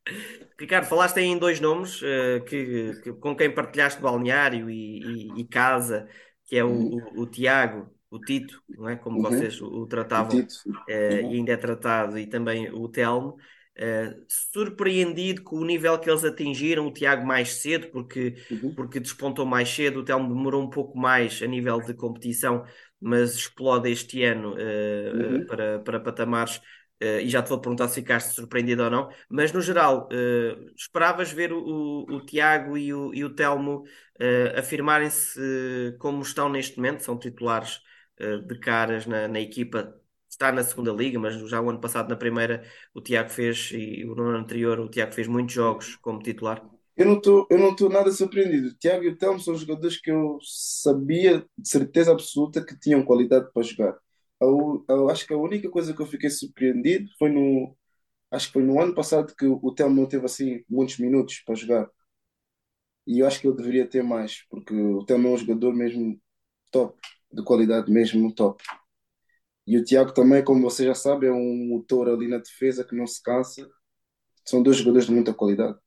Ricardo, 0.58 0.86
falaste 0.86 1.18
aí 1.18 1.26
em 1.26 1.38
dois 1.38 1.60
nomes 1.60 2.00
uh, 2.00 2.42
que, 2.46 2.92
que, 3.02 3.12
com 3.12 3.36
quem 3.36 3.52
partilhaste 3.52 4.00
balneário 4.00 4.70
e, 4.70 5.00
e, 5.00 5.40
e 5.40 5.44
casa, 5.44 6.08
que 6.46 6.56
é 6.56 6.64
o, 6.64 6.68
uhum. 6.68 7.02
o, 7.14 7.22
o, 7.22 7.26
Tiago, 7.26 7.90
o 8.10 8.18
Tito, 8.18 8.62
não 8.70 8.88
é? 8.88 8.96
Como 8.96 9.18
uhum. 9.18 9.22
vocês 9.24 9.60
o, 9.60 9.66
o 9.66 9.86
tratavam, 9.86 10.38
uh, 10.38 10.42
uhum. 10.66 11.32
e 11.32 11.36
ainda 11.36 11.52
é 11.52 11.56
tratado, 11.56 12.18
e 12.18 12.26
também 12.26 12.70
o 12.70 12.88
Telmo. 12.88 13.36
Uh, 13.76 14.24
surpreendido 14.26 15.42
com 15.42 15.56
o 15.56 15.64
nível 15.64 15.98
que 15.98 16.08
eles 16.08 16.24
atingiram, 16.24 16.86
o 16.86 16.92
Tiago 16.92 17.26
mais 17.26 17.56
cedo, 17.60 17.88
porque, 17.88 18.34
uhum. 18.50 18.74
porque 18.74 18.98
despontou 18.98 19.44
mais 19.44 19.68
cedo, 19.68 20.00
o 20.00 20.02
Telmo 20.02 20.34
demorou 20.34 20.62
um 20.62 20.70
pouco 20.70 20.96
mais 20.96 21.42
a 21.42 21.46
nível 21.46 21.78
de 21.80 21.92
competição, 21.92 22.64
mas 22.98 23.34
explode 23.34 23.90
este 23.90 24.22
ano 24.22 24.54
uh, 24.54 25.46
para, 25.46 25.78
para 25.80 26.00
patamares 26.00 26.60
Uh, 27.02 27.20
e 27.20 27.28
já 27.28 27.42
te 27.42 27.50
vou 27.50 27.60
perguntar 27.60 27.88
se 27.88 27.96
ficaste 27.96 28.34
surpreendido 28.34 28.82
ou 28.82 28.90
não, 28.90 29.10
mas 29.28 29.52
no 29.52 29.60
geral, 29.60 30.08
esperavas 30.74 31.30
ver 31.30 31.52
o, 31.52 32.06
o, 32.08 32.24
Tiago 32.24 32.78
e 32.78 32.90
o, 32.90 33.12
e 33.12 33.22
o 33.22 33.34
Telmo 33.34 33.84
afirmarem-se 34.56 35.94
como 35.98 36.22
estão 36.22 36.48
neste 36.48 36.78
momento, 36.78 37.04
são 37.04 37.18
titulares 37.18 37.82
de 38.18 38.58
caras 38.58 39.04
na, 39.04 39.28
na, 39.28 39.38
equipa, 39.38 39.94
está 40.36 40.52
na 40.52 40.62
segunda 40.62 40.92
liga, 40.92 41.18
mas 41.18 41.34
já 41.48 41.60
o 41.60 41.68
ano 41.68 41.80
passado 41.80 42.08
na 42.08 42.16
primeira 42.16 42.62
o 42.94 43.00
Tiago 43.00 43.30
fez, 43.30 43.70
e 43.72 44.04
o 44.04 44.12
ano 44.12 44.36
anterior 44.36 44.78
o 44.78 44.88
Tiago 44.88 45.12
fez 45.12 45.26
muitos 45.26 45.54
jogos 45.54 45.96
como 45.96 46.22
titular. 46.22 46.62
Eu 46.96 47.06
não 47.06 47.16
estou 47.16 47.46
eu 47.50 47.58
não 47.58 47.70
estou 47.70 47.90
nada 47.90 48.10
surpreendido. 48.10 48.68
O 48.68 48.74
Tiago 48.74 49.04
e 49.04 49.08
o 49.08 49.16
Telmo 49.16 49.40
são 49.40 49.54
jogadores 49.54 50.00
que 50.00 50.10
eu 50.10 50.38
sabia 50.42 51.44
de 51.58 51.68
certeza 51.68 52.12
absoluta 52.12 52.64
que 52.64 52.78
tinham 52.78 53.02
qualidade 53.02 53.50
para 53.52 53.62
jogar 53.62 53.96
eu, 54.40 54.84
eu 54.88 55.10
acho 55.10 55.26
que 55.26 55.32
a 55.34 55.38
única 55.38 55.70
coisa 55.70 55.94
que 55.94 56.00
eu 56.02 56.06
fiquei 56.06 56.30
surpreendido 56.30 57.10
foi 57.18 57.30
no. 57.30 57.76
Acho 58.30 58.48
que 58.48 58.54
foi 58.54 58.64
no 58.64 58.80
ano 58.80 58.94
passado 58.94 59.34
que 59.36 59.46
o 59.46 59.72
Telmo 59.74 59.96
não 59.96 60.08
teve 60.08 60.26
assim 60.26 60.64
muitos 60.68 60.98
minutos 60.98 61.40
para 61.46 61.54
jogar. 61.54 61.90
E 63.06 63.20
eu 63.20 63.26
acho 63.26 63.40
que 63.40 63.46
ele 63.46 63.56
deveria 63.56 63.88
ter 63.88 64.02
mais, 64.02 64.42
porque 64.50 64.74
o 64.74 65.04
Telmo 65.04 65.28
é 65.28 65.30
um 65.32 65.38
jogador 65.38 65.72
mesmo 65.74 66.20
top, 66.70 66.98
de 67.32 67.42
qualidade 67.44 67.90
mesmo 67.90 68.34
top. 68.34 68.62
E 69.66 69.76
o 69.76 69.84
Tiago 69.84 70.12
também, 70.14 70.42
como 70.44 70.62
você 70.62 70.84
já 70.86 70.94
sabe, 70.94 71.26
é 71.26 71.32
um 71.32 71.66
motor 71.68 72.08
ali 72.08 72.28
na 72.28 72.38
defesa 72.38 72.84
que 72.84 72.96
não 72.96 73.06
se 73.06 73.22
cansa. 73.22 73.68
São 74.46 74.62
dois 74.62 74.78
jogadores 74.78 75.06
de 75.08 75.14
muita 75.14 75.34
qualidade. 75.34 75.78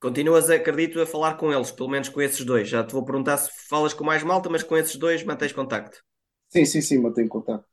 Continuas, 0.00 0.50
acredito, 0.50 1.00
a 1.00 1.06
falar 1.06 1.36
com 1.36 1.52
eles, 1.52 1.70
pelo 1.70 1.88
menos 1.88 2.08
com 2.08 2.20
esses 2.20 2.44
dois. 2.44 2.68
Já 2.68 2.82
te 2.84 2.92
vou 2.92 3.04
perguntar 3.04 3.36
se 3.38 3.50
falas 3.68 3.94
com 3.94 4.02
mais 4.04 4.22
malta, 4.22 4.48
mas 4.50 4.62
com 4.64 4.76
esses 4.76 4.96
dois 4.96 5.22
mantens 5.22 5.52
contacto. 5.52 6.02
Sim, 6.48 6.64
sim, 6.66 6.80
sim, 6.82 6.98
mantenho 6.98 7.28
contacto. 7.28 7.66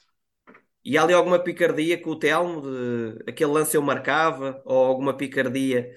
E 0.84 0.98
há 0.98 1.04
ali 1.04 1.14
alguma 1.14 1.40
picardia 1.44 2.02
com 2.02 2.12
o 2.12 2.20
Telmo, 2.20 2.62
de, 2.62 3.24
aquele 3.30 3.52
lance 3.52 3.76
eu 3.76 3.82
marcava, 3.82 4.62
ou 4.66 4.86
alguma 4.86 5.16
picardia 5.16 5.90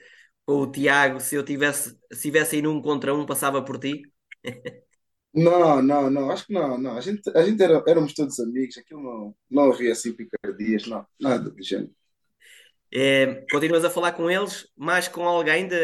com 0.44 0.54
o 0.62 0.70
Tiago, 0.70 1.20
se 1.20 1.36
eu 1.36 1.44
tivesse, 1.44 1.96
se 2.12 2.22
tivesse 2.22 2.56
aí 2.56 2.62
num 2.62 2.82
contra 2.82 3.14
um, 3.14 3.24
passava 3.26 3.64
por 3.64 3.78
ti? 3.78 4.02
Não, 5.32 5.80
não, 5.82 6.10
não, 6.10 6.30
acho 6.30 6.46
que 6.46 6.52
não, 6.52 6.76
não. 6.78 6.96
A 6.96 7.00
gente, 7.00 7.22
a 7.36 7.42
gente 7.44 7.62
era, 7.62 7.82
éramos 7.86 8.14
todos 8.14 8.38
amigos, 8.40 8.76
aquilo 8.78 9.02
não, 9.02 9.36
não 9.50 9.72
havia 9.72 9.92
assim 9.92 10.12
picardias, 10.14 10.86
não, 10.86 11.06
nada 11.20 11.50
do 11.50 11.62
género. 11.62 11.94
É, 12.92 13.46
continuas 13.50 13.84
a 13.84 13.90
falar 13.90 14.12
com 14.12 14.28
eles, 14.30 14.68
mais 14.76 15.06
com 15.08 15.22
alguém 15.26 15.68
de, 15.68 15.76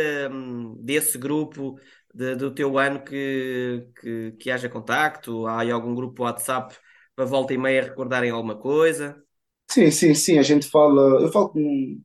desse 0.80 1.16
grupo 1.18 1.78
de, 2.12 2.34
do 2.34 2.52
teu 2.52 2.78
ano 2.78 3.02
que, 3.04 3.86
que, 4.00 4.32
que 4.32 4.50
haja 4.50 4.68
contacto? 4.68 5.46
Há 5.46 5.60
aí 5.60 5.70
algum 5.70 5.94
grupo 5.94 6.24
WhatsApp 6.24 6.76
para 7.14 7.24
volta 7.24 7.54
e 7.54 7.58
meia 7.58 7.82
recordarem 7.82 8.30
alguma 8.30 8.58
coisa? 8.58 9.22
Sim, 9.70 9.90
sim, 9.90 10.14
sim, 10.14 10.38
a 10.38 10.42
gente 10.42 10.66
fala, 10.68 11.20
eu 11.22 11.30
falo 11.32 11.50
com, 11.50 12.00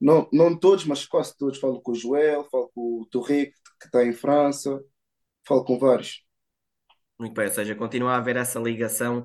não, 0.00 0.28
não 0.32 0.58
todos, 0.58 0.84
mas 0.86 1.06
quase 1.06 1.36
todos, 1.38 1.58
falo 1.60 1.80
com 1.82 1.92
o 1.92 1.94
Joel, 1.94 2.44
falo 2.50 2.70
com 2.74 3.02
o 3.02 3.06
Torre, 3.10 3.48
que 3.80 3.86
está 3.86 4.04
em 4.04 4.12
França, 4.12 4.82
falo 5.46 5.64
com 5.64 5.78
vários. 5.78 6.24
Muito 7.22 7.34
bem, 7.34 7.46
ou 7.46 7.52
seja, 7.52 7.72
continua 7.76 8.14
a 8.14 8.16
haver 8.16 8.34
essa 8.34 8.58
ligação 8.58 9.24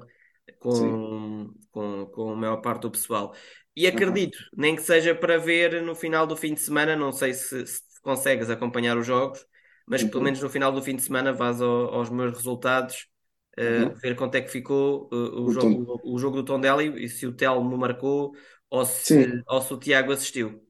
com, 0.59 1.51
com, 1.71 2.05
com 2.05 2.29
a 2.31 2.35
maior 2.35 2.57
parte 2.57 2.83
do 2.83 2.91
pessoal. 2.91 3.33
E 3.75 3.87
acredito, 3.87 4.37
uhum. 4.37 4.49
nem 4.55 4.75
que 4.75 4.83
seja 4.83 5.15
para 5.15 5.39
ver 5.39 5.81
no 5.81 5.95
final 5.95 6.27
do 6.27 6.37
fim 6.37 6.53
de 6.53 6.59
semana, 6.59 6.95
não 6.95 7.11
sei 7.11 7.33
se, 7.33 7.65
se 7.65 7.81
consegues 8.03 8.51
acompanhar 8.51 8.95
os 8.99 9.07
jogos, 9.07 9.43
mas 9.87 10.03
uhum. 10.03 10.09
pelo 10.09 10.23
menos 10.23 10.39
no 10.39 10.47
final 10.47 10.71
do 10.71 10.79
fim 10.79 10.95
de 10.95 11.01
semana 11.01 11.33
vás 11.33 11.59
ao, 11.59 11.95
aos 11.95 12.11
meus 12.11 12.33
resultados 12.33 13.07
uh, 13.57 13.95
ver 13.99 14.15
quanto 14.15 14.35
é 14.35 14.41
que 14.41 14.51
ficou 14.51 15.09
uh, 15.11 15.15
o, 15.15 15.45
o, 15.45 15.51
jogo, 15.51 16.01
o, 16.03 16.19
jogo 16.19 16.35
do 16.35 16.45
Tondela 16.45 16.83
e, 16.83 17.05
e 17.05 17.09
se 17.09 17.25
o 17.25 17.33
Telmo 17.33 17.75
marcou 17.79 18.31
ou 18.69 18.85
se, 18.85 19.43
ou 19.47 19.59
se 19.59 19.73
o 19.73 19.77
Tiago 19.79 20.11
assistiu. 20.11 20.63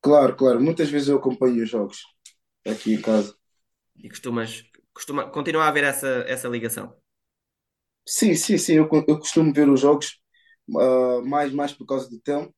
Claro, 0.00 0.34
claro. 0.36 0.58
Muitas 0.58 0.88
vezes 0.88 1.08
eu 1.08 1.18
acompanho 1.18 1.62
os 1.62 1.68
jogos 1.68 2.02
aqui 2.66 2.94
em 2.94 3.00
casa. 3.02 3.34
E 4.02 4.08
costumas, 4.08 4.64
costuma, 4.92 5.28
continua 5.30 5.64
a 5.64 5.68
haver 5.68 5.84
essa, 5.84 6.24
essa 6.26 6.48
ligação? 6.48 6.94
Sim, 8.06 8.34
sim, 8.34 8.58
sim. 8.58 8.74
Eu, 8.74 8.88
eu 9.08 9.18
costumo 9.18 9.52
ver 9.52 9.68
os 9.68 9.80
jogos 9.80 10.20
uh, 10.68 11.24
mais, 11.24 11.52
mais 11.52 11.72
por 11.72 11.86
causa 11.86 12.08
do 12.08 12.20
Telmo. 12.20 12.54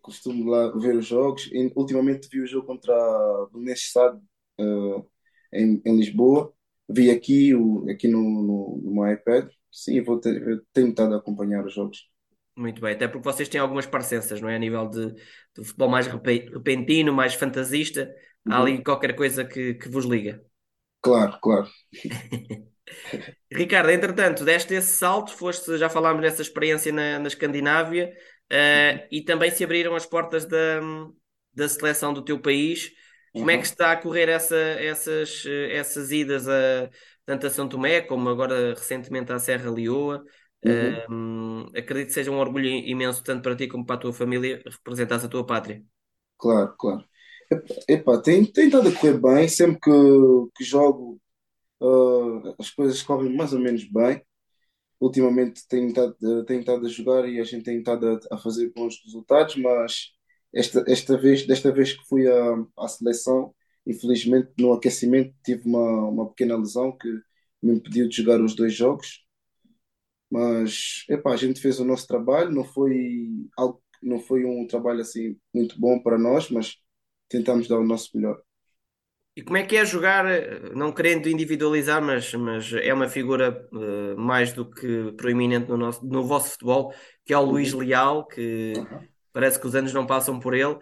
Costumo 0.00 0.50
lá 0.50 0.70
ver 0.78 0.96
os 0.96 1.06
jogos. 1.06 1.48
E, 1.52 1.72
ultimamente 1.76 2.28
vi 2.30 2.40
o 2.40 2.46
jogo 2.46 2.66
contra 2.66 2.94
o 2.94 3.50
Belenenses 3.52 3.92
uh, 3.96 5.06
em, 5.52 5.80
em 5.84 5.96
Lisboa 5.96 6.56
vi 6.88 7.10
aqui, 7.10 7.54
o, 7.54 7.88
aqui 7.90 8.08
no, 8.08 8.22
no, 8.22 8.80
no 8.84 8.94
meu 8.94 9.12
iPad. 9.12 9.48
Sim, 9.70 10.00
vou 10.02 10.18
ter, 10.20 10.40
eu 10.46 10.62
tenho 10.72 10.88
estado 10.88 11.14
a 11.14 11.18
acompanhar 11.18 11.64
os 11.64 11.74
jogos. 11.74 12.08
Muito 12.56 12.80
bem, 12.80 12.94
até 12.94 13.06
porque 13.06 13.24
vocês 13.24 13.48
têm 13.48 13.60
algumas 13.60 13.84
parecenças, 13.84 14.40
não 14.40 14.48
é? 14.48 14.56
A 14.56 14.58
nível 14.58 14.88
de, 14.88 15.12
de 15.12 15.64
futebol 15.64 15.90
mais 15.90 16.06
repentino, 16.06 17.12
mais 17.12 17.34
fantasista, 17.34 18.10
uhum. 18.46 18.52
há 18.52 18.60
ali 18.60 18.82
qualquer 18.82 19.14
coisa 19.14 19.44
que, 19.44 19.74
que 19.74 19.88
vos 19.88 20.06
liga. 20.06 20.42
Claro, 21.06 21.38
claro. 21.40 21.68
Ricardo, 23.52 23.90
entretanto, 23.90 24.44
deste 24.44 24.74
esse 24.74 24.92
salto, 24.92 25.32
foste, 25.32 25.78
já 25.78 25.88
falámos 25.88 26.20
nessa 26.20 26.42
experiência 26.42 26.92
na, 26.92 27.20
na 27.20 27.28
Escandinávia, 27.28 28.12
uh, 28.52 29.06
e 29.08 29.22
também 29.22 29.52
se 29.52 29.62
abriram 29.62 29.94
as 29.94 30.04
portas 30.04 30.44
da, 30.44 30.80
da 31.54 31.68
seleção 31.68 32.12
do 32.12 32.24
teu 32.24 32.40
país. 32.40 32.90
Como 33.32 33.50
é 33.50 33.56
que 33.56 33.66
está 33.66 33.92
a 33.92 33.96
correr 33.96 34.28
essa, 34.28 34.56
essas, 34.56 35.44
essas 35.70 36.10
idas 36.10 36.48
a, 36.48 36.90
tanto 37.24 37.46
a 37.46 37.50
São 37.50 37.68
Tomé 37.68 38.00
como 38.00 38.28
agora 38.28 38.70
recentemente 38.70 39.32
à 39.32 39.38
Serra 39.38 39.70
Leoa? 39.70 40.24
Uhum. 40.64 41.66
Um, 41.68 41.78
acredito 41.78 42.08
que 42.08 42.14
seja 42.14 42.32
um 42.32 42.38
orgulho 42.38 42.66
imenso, 42.66 43.22
tanto 43.22 43.42
para 43.42 43.54
ti 43.54 43.68
como 43.68 43.86
para 43.86 43.94
a 43.94 43.98
tua 43.98 44.12
família, 44.12 44.60
representar 44.64 45.24
a 45.24 45.28
tua 45.28 45.46
pátria. 45.46 45.84
Claro, 46.36 46.74
claro. 46.76 47.04
Epá, 47.88 48.20
tem, 48.20 48.44
tem 48.44 48.66
estado 48.66 48.88
a 48.88 48.92
correr 48.92 49.20
bem, 49.20 49.48
sempre 49.48 49.80
que, 49.80 49.90
que 50.56 50.64
jogo 50.64 51.20
uh, 51.80 52.54
as 52.58 52.70
coisas 52.70 53.02
correm 53.02 53.34
mais 53.36 53.52
ou 53.52 53.60
menos 53.60 53.84
bem. 53.84 54.22
Ultimamente 55.00 55.66
tenho 55.68 55.88
estado, 55.88 56.16
tenho 56.46 56.60
estado 56.60 56.86
a 56.86 56.88
jogar 56.88 57.28
e 57.28 57.40
a 57.40 57.44
gente 57.44 57.64
tem 57.64 57.78
estado 57.80 58.08
a, 58.30 58.36
a 58.36 58.38
fazer 58.38 58.72
bons 58.74 59.00
resultados, 59.04 59.56
mas 59.56 60.12
esta, 60.54 60.84
esta 60.88 61.18
vez, 61.18 61.46
desta 61.46 61.72
vez 61.72 61.92
que 61.94 62.06
fui 62.08 62.26
à, 62.28 62.56
à 62.78 62.88
seleção, 62.88 63.54
infelizmente 63.86 64.50
no 64.58 64.72
aquecimento 64.72 65.34
tive 65.44 65.68
uma, 65.68 66.08
uma 66.10 66.28
pequena 66.30 66.56
lesão 66.56 66.92
que 66.96 67.08
me 67.62 67.74
impediu 67.76 68.08
de 68.08 68.16
jogar 68.16 68.40
os 68.42 68.54
dois 68.56 68.74
jogos. 68.74 69.24
Mas 70.30 71.04
epá, 71.08 71.32
a 71.32 71.36
gente 71.36 71.60
fez 71.60 71.78
o 71.80 71.84
nosso 71.84 72.06
trabalho, 72.06 72.50
não 72.50 72.64
foi 72.64 73.28
algo, 73.56 73.82
não 74.02 74.18
foi 74.20 74.44
um 74.44 74.66
trabalho 74.66 75.00
assim 75.00 75.38
muito 75.54 75.78
bom 75.80 76.00
para 76.02 76.18
nós, 76.18 76.50
mas 76.50 76.76
tentamos 77.28 77.68
dar 77.68 77.78
o 77.78 77.86
nosso 77.86 78.10
melhor. 78.14 78.40
E 79.36 79.42
como 79.42 79.58
é 79.58 79.64
que 79.64 79.76
é 79.76 79.84
jogar, 79.84 80.24
não 80.74 80.92
querendo 80.92 81.28
individualizar, 81.28 82.02
mas, 82.02 82.32
mas 82.34 82.72
é 82.72 82.94
uma 82.94 83.06
figura 83.06 83.68
uh, 83.70 84.18
mais 84.18 84.52
do 84.52 84.70
que 84.70 85.12
proeminente 85.12 85.68
no, 85.68 85.76
nosso, 85.76 86.06
no 86.06 86.24
vosso 86.24 86.52
futebol, 86.52 86.94
que 87.22 87.34
é 87.34 87.38
o 87.38 87.44
Luís 87.44 87.74
uhum. 87.74 87.80
Leal, 87.80 88.26
que 88.26 88.72
uhum 88.76 89.06
parece 89.36 89.60
que 89.60 89.66
os 89.66 89.74
anos 89.74 89.92
não 89.92 90.06
passam 90.06 90.40
por 90.40 90.54
ele. 90.54 90.78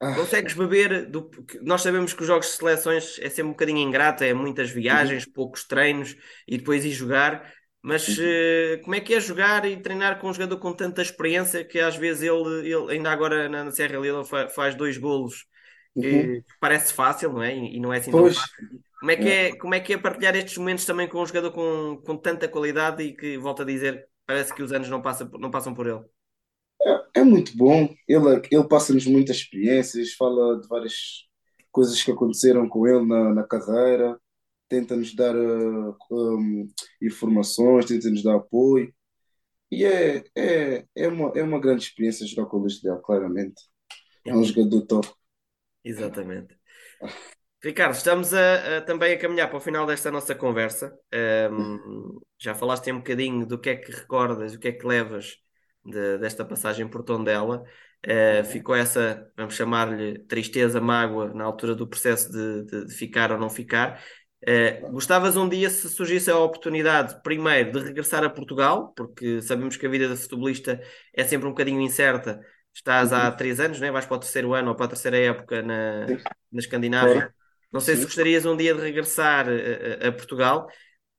Ah. 0.00 0.14
Consegues 0.14 0.54
beber 0.54 1.10
do... 1.10 1.30
Nós 1.60 1.82
sabemos 1.82 2.14
que 2.14 2.22
os 2.22 2.26
jogos 2.26 2.46
de 2.46 2.52
seleções 2.54 3.18
é 3.18 3.28
sempre 3.28 3.48
um 3.48 3.50
bocadinho 3.50 3.86
ingrato, 3.86 4.24
é 4.24 4.32
muitas 4.32 4.70
viagens, 4.70 5.26
uhum. 5.26 5.32
poucos 5.34 5.64
treinos 5.64 6.16
e 6.46 6.56
depois 6.56 6.86
ir 6.86 6.92
jogar. 6.92 7.52
Mas 7.82 8.08
uh, 8.08 8.80
como 8.82 8.94
é 8.94 9.00
que 9.00 9.12
é 9.12 9.20
jogar 9.20 9.66
e 9.66 9.76
treinar 9.76 10.18
com 10.18 10.30
um 10.30 10.32
jogador 10.32 10.56
com 10.56 10.72
tanta 10.72 11.02
experiência 11.02 11.62
que 11.62 11.78
às 11.78 11.96
vezes 11.96 12.22
ele, 12.22 12.66
ele 12.66 12.92
ainda 12.92 13.10
agora 13.10 13.46
na, 13.46 13.70
Serra 13.70 13.98
Leoa 13.98 14.24
faz 14.24 14.74
dois 14.74 14.96
golos 14.96 15.44
uhum. 15.96 16.42
parece 16.60 16.92
fácil, 16.92 17.32
não 17.32 17.42
é? 17.42 17.56
E, 17.56 17.80
não 17.80 17.92
é 17.92 17.98
assim 17.98 18.10
pois. 18.10 18.34
tão 18.34 18.42
fácil. 18.42 18.80
Como 18.98 19.10
é, 19.12 19.16
que 19.16 19.28
é, 19.28 19.56
como 19.56 19.74
é 19.74 19.80
que 19.80 19.92
é 19.92 19.98
partilhar 19.98 20.34
estes 20.34 20.58
momentos 20.58 20.84
também 20.84 21.08
com 21.08 21.22
um 21.22 21.26
jogador 21.26 21.52
com, 21.52 22.02
com 22.04 22.16
tanta 22.16 22.48
qualidade 22.48 23.02
e 23.02 23.12
que, 23.14 23.38
volta 23.38 23.62
a 23.62 23.66
dizer, 23.66 24.08
parece 24.26 24.52
que 24.52 24.62
os 24.62 24.72
anos 24.72 24.88
não, 24.88 25.00
passa, 25.00 25.30
não 25.38 25.50
passam 25.50 25.72
por 25.72 25.86
ele? 25.86 26.04
É, 26.82 27.20
é 27.20 27.24
muito 27.24 27.56
bom. 27.56 27.94
Ele, 28.08 28.42
ele 28.50 28.68
passa-nos 28.68 29.06
muitas 29.06 29.36
experiências, 29.36 30.14
fala 30.14 30.60
de 30.60 30.66
várias 30.66 31.28
coisas 31.70 32.02
que 32.02 32.10
aconteceram 32.10 32.68
com 32.68 32.86
ele 32.88 33.06
na, 33.06 33.34
na 33.34 33.44
carreira, 33.44 34.18
tenta-nos 34.68 35.14
dar 35.14 35.34
uh, 35.36 35.96
um, 36.10 36.68
informações, 37.00 37.86
tenta-nos 37.86 38.22
dar 38.22 38.34
apoio. 38.34 38.92
E 39.70 39.84
é, 39.84 40.24
é, 40.36 40.84
é, 40.96 41.08
uma, 41.08 41.32
é 41.36 41.42
uma 41.42 41.60
grande 41.60 41.84
experiência 41.84 42.26
jogar 42.26 42.46
com 42.46 42.56
o 42.56 42.60
Luís 42.60 42.80
Del, 42.80 42.98
claramente. 42.98 43.62
É 44.26 44.34
um 44.34 44.42
jogador 44.42 44.82
top. 44.82 45.08
Exatamente. 45.88 46.54
Ricardo, 47.64 47.94
estamos 47.94 48.32
a, 48.34 48.78
a, 48.78 48.80
também 48.82 49.14
a 49.14 49.18
caminhar 49.18 49.48
para 49.48 49.56
o 49.56 49.60
final 49.60 49.86
desta 49.86 50.10
nossa 50.10 50.34
conversa. 50.34 50.96
Um, 51.50 52.20
já 52.38 52.54
falaste 52.54 52.92
um 52.92 52.98
bocadinho 52.98 53.46
do 53.46 53.58
que 53.58 53.70
é 53.70 53.76
que 53.76 53.90
recordas, 53.90 54.54
o 54.54 54.58
que 54.58 54.68
é 54.68 54.72
que 54.72 54.86
levas 54.86 55.38
de, 55.84 56.18
desta 56.18 56.44
passagem 56.44 56.86
por 56.88 57.02
Tondela. 57.02 57.64
Uh, 58.06 58.44
ficou 58.44 58.76
essa, 58.76 59.28
vamos 59.36 59.54
chamar-lhe, 59.54 60.20
tristeza, 60.26 60.80
mágoa 60.80 61.34
na 61.34 61.44
altura 61.44 61.74
do 61.74 61.88
processo 61.88 62.30
de, 62.30 62.64
de, 62.64 62.86
de 62.86 62.94
ficar 62.94 63.32
ou 63.32 63.38
não 63.38 63.50
ficar. 63.50 64.00
Uh, 64.44 64.92
gostavas 64.92 65.36
um 65.36 65.48
dia, 65.48 65.68
se 65.68 65.88
surgisse 65.88 66.30
a 66.30 66.38
oportunidade, 66.38 67.20
primeiro, 67.24 67.72
de 67.72 67.80
regressar 67.80 68.22
a 68.22 68.30
Portugal, 68.30 68.92
porque 68.94 69.42
sabemos 69.42 69.76
que 69.76 69.84
a 69.84 69.90
vida 69.90 70.06
de 70.06 70.16
futebolista 70.16 70.80
é 71.12 71.24
sempre 71.24 71.48
um 71.48 71.50
bocadinho 71.50 71.80
incerta, 71.80 72.38
estás 72.74 73.12
há 73.12 73.30
três 73.30 73.60
anos, 73.60 73.80
né? 73.80 73.90
vais 73.90 74.06
para 74.06 74.16
o 74.16 74.20
terceiro 74.20 74.54
ano 74.54 74.70
ou 74.70 74.76
para 74.76 74.86
a 74.86 74.88
terceira 74.88 75.18
época 75.18 75.62
na, 75.62 76.06
na 76.06 76.58
Escandinávia. 76.58 77.34
Não 77.72 77.80
sei 77.80 77.96
se 77.96 78.04
gostarias 78.04 78.46
um 78.46 78.56
dia 78.56 78.74
de 78.74 78.80
regressar 78.80 79.46
a, 79.48 80.08
a 80.08 80.12
Portugal 80.12 80.68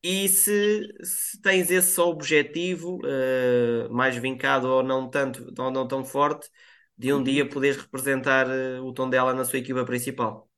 e 0.04 0.30
se, 0.30 0.88
se, 1.04 1.42
tens 1.42 1.70
esse 1.70 2.00
objetivo 2.00 3.00
uh, 3.00 3.94
mais 3.94 4.16
vincado 4.16 4.68
ou 4.68 4.82
não 4.82 5.10
tanto, 5.10 5.54
ou 5.58 5.72
não 5.72 5.88
tão 5.88 6.06
forte, 6.06 6.50
de 6.98 7.12
um 7.14 7.18
uhum. 7.18 7.24
dia 7.24 7.48
poderes 7.48 7.78
representar 7.78 8.48
uh, 8.48 8.84
o 8.84 8.94
tom 8.94 9.10
dela 9.10 9.34
na 9.34 9.44
sua 9.44 9.60
equipa 9.60 9.86
principal. 9.86 10.50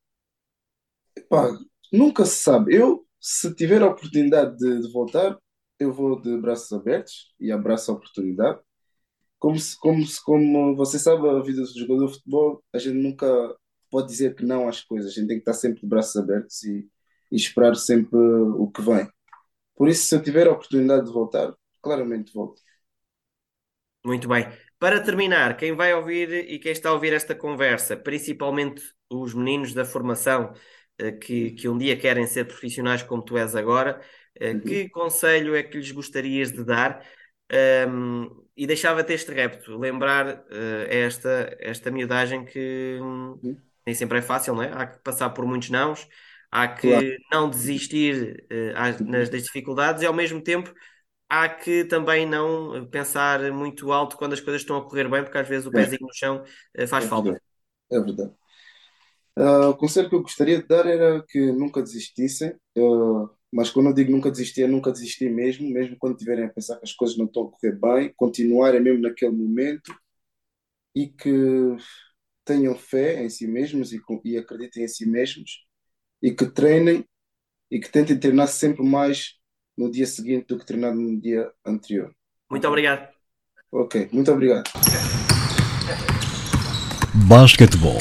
Epá, 1.15 1.49
nunca 1.91 2.23
se 2.25 2.43
sabe. 2.43 2.75
Eu, 2.75 3.05
se 3.19 3.53
tiver 3.55 3.81
a 3.81 3.87
oportunidade 3.87 4.55
de, 4.57 4.81
de, 4.81 4.91
voltar, 4.91 5.37
eu 5.79 5.91
vou 5.91 6.21
de 6.21 6.37
braços 6.37 6.71
abertos 6.71 7.33
e 7.39 7.51
abraço 7.51 7.91
a 7.91 7.95
oportunidade. 7.95 8.59
Como, 9.41 9.59
se, 9.59 9.75
como, 9.79 10.05
se, 10.05 10.23
como 10.23 10.75
você 10.75 10.99
sabe, 10.99 11.27
a 11.27 11.39
vida 11.41 11.63
do 11.63 11.79
jogador 11.79 12.05
de 12.05 12.13
futebol, 12.13 12.63
a 12.71 12.77
gente 12.77 12.93
nunca 12.93 13.25
pode 13.89 14.07
dizer 14.07 14.35
que 14.35 14.45
não 14.45 14.67
às 14.69 14.81
coisas. 14.81 15.11
A 15.11 15.15
gente 15.15 15.27
tem 15.29 15.37
que 15.37 15.41
estar 15.41 15.53
sempre 15.53 15.81
de 15.81 15.87
braços 15.87 16.15
abertos 16.15 16.61
e, 16.63 16.87
e 17.31 17.35
esperar 17.35 17.75
sempre 17.75 18.19
o 18.19 18.69
que 18.69 18.83
vem. 18.83 19.09
Por 19.75 19.89
isso, 19.89 20.05
se 20.05 20.15
eu 20.15 20.21
tiver 20.21 20.45
a 20.45 20.51
oportunidade 20.51 21.07
de 21.07 21.11
voltar, 21.11 21.55
claramente 21.81 22.31
volto. 22.31 22.61
Muito 24.05 24.27
bem. 24.27 24.45
Para 24.77 25.01
terminar, 25.01 25.57
quem 25.57 25.75
vai 25.75 25.91
ouvir 25.91 26.31
e 26.31 26.59
quem 26.59 26.71
está 26.71 26.89
a 26.89 26.93
ouvir 26.93 27.11
esta 27.11 27.33
conversa, 27.33 27.97
principalmente 27.97 28.83
os 29.09 29.33
meninos 29.33 29.73
da 29.73 29.85
formação 29.85 30.53
eh, 30.99 31.11
que, 31.13 31.51
que 31.51 31.67
um 31.67 31.79
dia 31.79 31.97
querem 31.97 32.27
ser 32.27 32.45
profissionais 32.45 33.01
como 33.01 33.23
tu 33.23 33.37
és 33.37 33.55
agora, 33.55 33.99
eh, 34.35 34.53
uhum. 34.53 34.59
que 34.61 34.89
conselho 34.89 35.55
é 35.55 35.63
que 35.63 35.77
lhes 35.77 35.91
gostarias 35.91 36.51
de 36.51 36.63
dar? 36.63 37.03
Um, 37.89 38.40
e 38.55 38.67
deixava-te 38.67 39.13
este 39.13 39.31
repto, 39.31 39.77
lembrar 39.77 40.27
uh, 40.27 40.85
esta, 40.87 41.55
esta 41.59 41.89
miudagem 41.89 42.45
que 42.45 42.97
uhum. 43.01 43.57
nem 43.85 43.95
sempre 43.95 44.19
é 44.19 44.21
fácil, 44.21 44.55
não 44.55 44.63
é? 44.63 44.71
Há 44.73 44.85
que 44.85 44.99
passar 44.99 45.29
por 45.31 45.45
muitos 45.45 45.69
nãos, 45.69 46.07
há 46.51 46.67
que 46.67 46.89
claro. 46.89 47.07
não 47.31 47.49
desistir 47.49 48.45
uh, 48.51 49.03
nas, 49.03 49.29
das 49.29 49.43
dificuldades 49.43 50.03
e 50.03 50.05
ao 50.05 50.13
mesmo 50.13 50.41
tempo 50.41 50.73
há 51.31 51.47
que 51.47 51.85
também 51.85 52.25
não 52.25 52.85
pensar 52.87 53.39
muito 53.53 53.89
alto 53.93 54.17
quando 54.17 54.33
as 54.33 54.41
coisas 54.41 54.61
estão 54.61 54.75
a 54.75 54.83
correr 54.83 55.09
bem, 55.09 55.23
porque 55.23 55.37
às 55.37 55.47
vezes 55.47 55.65
o 55.65 55.69
é. 55.69 55.71
pezinho 55.71 56.01
no 56.01 56.13
chão 56.13 56.43
uh, 56.77 56.87
faz 56.87 57.05
é 57.05 57.07
falta. 57.07 57.41
É 57.89 57.99
verdade. 57.99 58.33
Uh, 59.39 59.69
o 59.69 59.77
conselho 59.77 60.09
que 60.09 60.15
eu 60.15 60.21
gostaria 60.21 60.61
de 60.61 60.67
dar 60.67 60.85
era 60.85 61.23
que 61.25 61.53
nunca 61.53 61.81
desistissem, 61.81 62.53
uh, 62.77 63.29
mas 63.51 63.69
quando 63.69 63.87
eu 63.87 63.93
digo 63.93 64.11
nunca 64.11 64.31
desistir, 64.31 64.63
é 64.63 64.67
nunca 64.67 64.91
desistir 64.91 65.29
mesmo, 65.29 65.69
mesmo 65.69 65.97
quando 65.99 66.17
tiverem 66.17 66.45
a 66.45 66.49
pensar 66.49 66.77
que 66.77 66.85
as 66.85 66.93
coisas 66.93 67.17
não 67.17 67.25
estão 67.25 67.43
a 67.43 67.51
correr 67.51 67.77
bem, 67.77 68.13
continuarem 68.15 68.81
mesmo 68.81 69.01
naquele 69.01 69.31
momento 69.31 69.93
e 70.95 71.07
que 71.07 71.31
tenham 72.45 72.75
fé 72.75 73.23
em 73.23 73.29
si 73.29 73.47
mesmos 73.47 73.91
e, 73.91 74.01
e 74.25 74.37
acreditem 74.37 74.83
em 74.83 74.87
si 74.87 75.05
mesmos 75.05 75.65
e 76.21 76.31
que 76.31 76.45
treinem 76.45 77.05
e 77.69 77.79
que 77.79 77.89
tentem 77.89 78.19
treinar 78.19 78.47
sempre 78.47 78.83
mais 78.83 79.37
no 79.77 79.89
dia 79.89 80.05
seguinte 80.05 80.47
do 80.47 80.57
que 80.57 80.65
treinar 80.65 80.93
no 80.93 81.19
dia 81.19 81.51
anterior. 81.65 82.13
Muito 82.49 82.67
obrigado. 82.67 83.09
Ok, 83.71 84.09
muito 84.11 84.31
obrigado. 84.31 84.69
Basquetebol. 87.27 87.97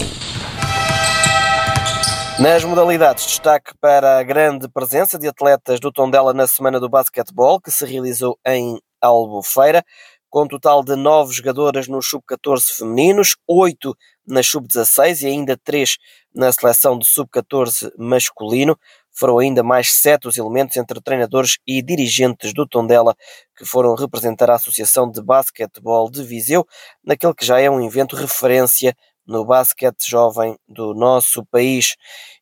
Nas 2.40 2.64
modalidades, 2.64 3.26
destaque 3.26 3.74
para 3.78 4.18
a 4.18 4.22
grande 4.22 4.66
presença 4.66 5.18
de 5.18 5.28
atletas 5.28 5.78
do 5.78 5.92
Tondela 5.92 6.32
na 6.32 6.46
Semana 6.46 6.80
do 6.80 6.88
Basquetebol, 6.88 7.60
que 7.60 7.70
se 7.70 7.84
realizou 7.84 8.38
em 8.46 8.80
Albufeira, 8.98 9.84
com 10.30 10.44
um 10.44 10.48
total 10.48 10.82
de 10.82 10.96
nove 10.96 11.34
jogadoras 11.34 11.86
no 11.86 12.00
sub-14 12.00 12.78
femininos, 12.78 13.36
oito 13.46 13.94
na 14.26 14.42
sub-16 14.42 15.22
e 15.22 15.26
ainda 15.26 15.54
três 15.62 15.98
na 16.34 16.50
seleção 16.50 16.98
de 16.98 17.06
sub-14 17.06 17.92
masculino. 17.98 18.74
Foram 19.12 19.38
ainda 19.38 19.62
mais 19.62 19.90
sete 19.90 20.26
os 20.26 20.38
elementos 20.38 20.78
entre 20.78 20.98
treinadores 21.02 21.58
e 21.66 21.82
dirigentes 21.82 22.54
do 22.54 22.66
Tondela 22.66 23.14
que 23.54 23.66
foram 23.66 23.94
representar 23.94 24.48
a 24.48 24.54
Associação 24.54 25.10
de 25.10 25.20
Basquetebol 25.22 26.10
de 26.10 26.24
Viseu, 26.24 26.66
naquele 27.04 27.34
que 27.34 27.44
já 27.44 27.60
é 27.60 27.68
um 27.68 27.84
evento 27.84 28.16
referência 28.16 28.96
no 29.30 29.44
basquete 29.44 30.10
jovem 30.10 30.56
do 30.68 30.92
nosso 30.92 31.46
país. 31.46 31.94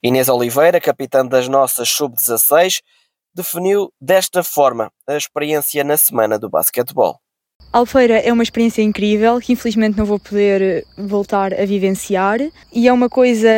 Inês 0.02 0.28
Oliveira, 0.28 0.80
capitã 0.80 1.24
das 1.24 1.46
nossas 1.46 1.90
sub-16, 1.90 2.80
definiu 3.34 3.92
desta 4.00 4.42
forma 4.42 4.90
a 5.06 5.14
experiência 5.14 5.84
na 5.84 5.98
semana 5.98 6.38
do 6.38 6.48
basquetebol. 6.48 7.20
Alfeira 7.70 8.18
é 8.18 8.32
uma 8.32 8.42
experiência 8.42 8.80
incrível 8.80 9.38
que 9.38 9.52
infelizmente 9.52 9.98
não 9.98 10.06
vou 10.06 10.18
poder 10.18 10.86
voltar 10.96 11.52
a 11.52 11.66
vivenciar 11.66 12.40
e 12.72 12.88
é 12.88 12.92
uma 12.92 13.10
coisa 13.10 13.50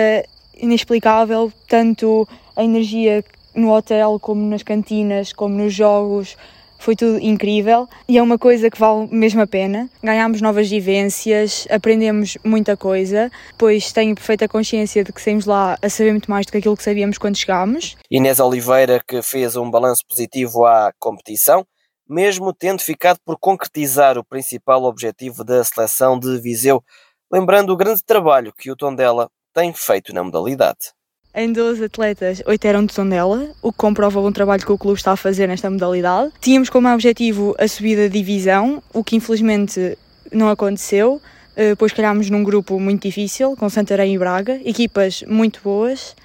inexplicável, 0.56 1.52
tanto 1.68 2.26
a 2.56 2.64
energia 2.64 3.24
no 3.54 3.72
hotel 3.72 4.18
como 4.20 4.44
nas 4.44 4.64
cantinas, 4.64 5.32
como 5.32 5.54
nos 5.54 5.72
jogos, 5.72 6.36
foi 6.80 6.96
tudo 6.96 7.18
incrível 7.20 7.86
e 8.08 8.18
é 8.18 8.22
uma 8.22 8.38
coisa 8.38 8.70
que 8.70 8.78
vale 8.78 9.06
mesmo 9.12 9.40
a 9.40 9.46
pena. 9.46 9.88
Ganhámos 10.02 10.40
novas 10.40 10.68
vivências, 10.68 11.68
aprendemos 11.70 12.36
muita 12.42 12.76
coisa, 12.76 13.30
pois 13.56 13.92
tenho 13.92 14.14
perfeita 14.14 14.48
consciência 14.48 15.04
de 15.04 15.12
que 15.12 15.20
saímos 15.20 15.44
lá 15.44 15.78
a 15.80 15.88
saber 15.88 16.10
muito 16.12 16.30
mais 16.30 16.46
do 16.46 16.52
que 16.52 16.58
aquilo 16.58 16.76
que 16.76 16.82
sabíamos 16.82 17.18
quando 17.18 17.36
chegámos. 17.36 17.96
Inês 18.10 18.40
Oliveira, 18.40 19.00
que 19.06 19.22
fez 19.22 19.54
um 19.56 19.70
balanço 19.70 20.02
positivo 20.08 20.64
à 20.64 20.92
competição, 20.98 21.66
mesmo 22.08 22.52
tendo 22.52 22.80
ficado 22.80 23.18
por 23.24 23.38
concretizar 23.38 24.18
o 24.18 24.24
principal 24.24 24.82
objetivo 24.84 25.44
da 25.44 25.62
seleção 25.62 26.18
de 26.18 26.40
Viseu, 26.40 26.82
lembrando 27.30 27.72
o 27.72 27.76
grande 27.76 28.02
trabalho 28.02 28.52
que 28.56 28.70
o 28.70 28.76
Tondela 28.76 29.30
tem 29.52 29.72
feito 29.72 30.12
na 30.14 30.24
modalidade. 30.24 30.92
Em 31.32 31.52
12 31.52 31.84
atletas, 31.84 32.42
8 32.44 32.64
eram 32.64 32.84
de 32.84 32.92
Tondela, 32.92 33.50
o 33.62 33.70
que 33.70 33.78
comprova 33.78 34.20
bom 34.20 34.32
trabalho 34.32 34.66
que 34.66 34.72
o 34.72 34.76
clube 34.76 34.98
está 34.98 35.12
a 35.12 35.16
fazer 35.16 35.46
nesta 35.46 35.70
modalidade. 35.70 36.32
Tínhamos 36.40 36.68
como 36.68 36.92
objetivo 36.92 37.54
a 37.56 37.68
subida 37.68 38.08
de 38.08 38.18
divisão, 38.18 38.82
o 38.92 39.04
que 39.04 39.14
infelizmente 39.14 39.96
não 40.32 40.48
aconteceu, 40.48 41.22
eh, 41.54 41.76
pois 41.76 41.92
calhámos 41.92 42.28
num 42.30 42.42
grupo 42.42 42.80
muito 42.80 43.02
difícil, 43.02 43.54
com 43.56 43.70
Santarém 43.70 44.12
e 44.12 44.18
Braga, 44.18 44.60
equipas 44.64 45.22
muito 45.22 45.60
boas, 45.62 46.16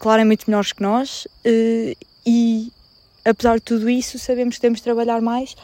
claramente 0.00 0.48
melhores 0.48 0.72
que 0.72 0.82
nós, 0.82 1.28
eh, 1.44 1.94
e 2.26 2.72
apesar 3.24 3.54
de 3.54 3.62
tudo 3.62 3.88
isso, 3.88 4.18
sabemos 4.18 4.56
que 4.56 4.62
temos 4.62 4.80
de 4.80 4.82
trabalhar 4.82 5.20
mais 5.20 5.54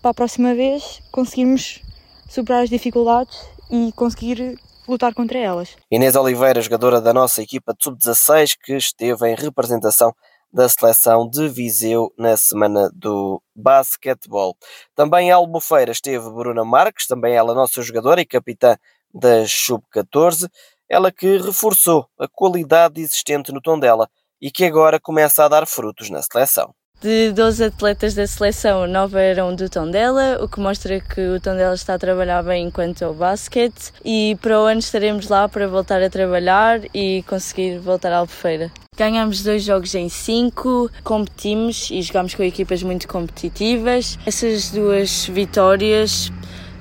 para 0.00 0.12
a 0.12 0.14
próxima 0.14 0.54
vez 0.54 1.02
conseguirmos 1.10 1.82
superar 2.28 2.62
as 2.62 2.70
dificuldades 2.70 3.36
e 3.72 3.90
conseguir 3.96 4.56
lutar 4.88 5.14
contra 5.14 5.38
elas. 5.38 5.76
Inês 5.90 6.16
Oliveira, 6.16 6.60
jogadora 6.60 7.00
da 7.00 7.12
nossa 7.12 7.42
equipa 7.42 7.74
de 7.74 7.82
sub-16, 7.82 8.56
que 8.62 8.74
esteve 8.74 9.28
em 9.28 9.34
representação 9.34 10.14
da 10.52 10.68
seleção 10.68 11.28
de 11.28 11.48
Viseu 11.48 12.12
na 12.16 12.36
semana 12.36 12.90
do 12.94 13.42
basquetebol. 13.54 14.56
Também 14.94 15.28
em 15.28 15.30
Albufeira 15.30 15.92
esteve 15.92 16.30
Bruna 16.30 16.64
Marques, 16.64 17.06
também 17.06 17.34
ela 17.34 17.54
nossa 17.54 17.82
jogadora 17.82 18.20
e 18.20 18.26
capitã 18.26 18.76
das 19.12 19.50
sub-14, 19.50 20.48
ela 20.88 21.10
que 21.10 21.38
reforçou 21.38 22.06
a 22.18 22.28
qualidade 22.28 23.00
existente 23.00 23.52
no 23.52 23.60
tom 23.60 23.78
dela 23.78 24.08
e 24.40 24.50
que 24.50 24.64
agora 24.64 25.00
começa 25.00 25.44
a 25.44 25.48
dar 25.48 25.66
frutos 25.66 26.10
na 26.10 26.22
seleção. 26.22 26.74
De 26.98 27.30
12 27.30 27.62
atletas 27.62 28.14
da 28.14 28.26
seleção, 28.26 28.86
9 28.86 29.18
eram 29.18 29.54
do 29.54 29.68
Tondela, 29.68 30.42
o 30.42 30.48
que 30.48 30.58
mostra 30.58 30.98
que 30.98 31.20
o 31.20 31.38
Tondela 31.38 31.74
está 31.74 31.94
a 31.94 31.98
trabalhar 31.98 32.42
bem 32.42 32.68
enquanto 32.68 33.04
ao 33.04 33.12
basquete 33.12 33.92
e 34.02 34.34
para 34.40 34.58
o 34.58 34.64
ano 34.64 34.80
estaremos 34.80 35.28
lá 35.28 35.46
para 35.46 35.68
voltar 35.68 36.02
a 36.02 36.08
trabalhar 36.08 36.80
e 36.94 37.22
conseguir 37.28 37.78
voltar 37.78 38.12
à 38.12 38.18
Albufeira. 38.18 38.72
Ganhámos 38.96 39.42
dois 39.42 39.62
jogos 39.62 39.94
em 39.94 40.08
cinco, 40.08 40.90
competimos 41.04 41.90
e 41.90 42.00
jogámos 42.00 42.34
com 42.34 42.42
equipas 42.42 42.82
muito 42.82 43.06
competitivas. 43.06 44.18
Essas 44.24 44.70
duas 44.70 45.26
vitórias 45.26 46.32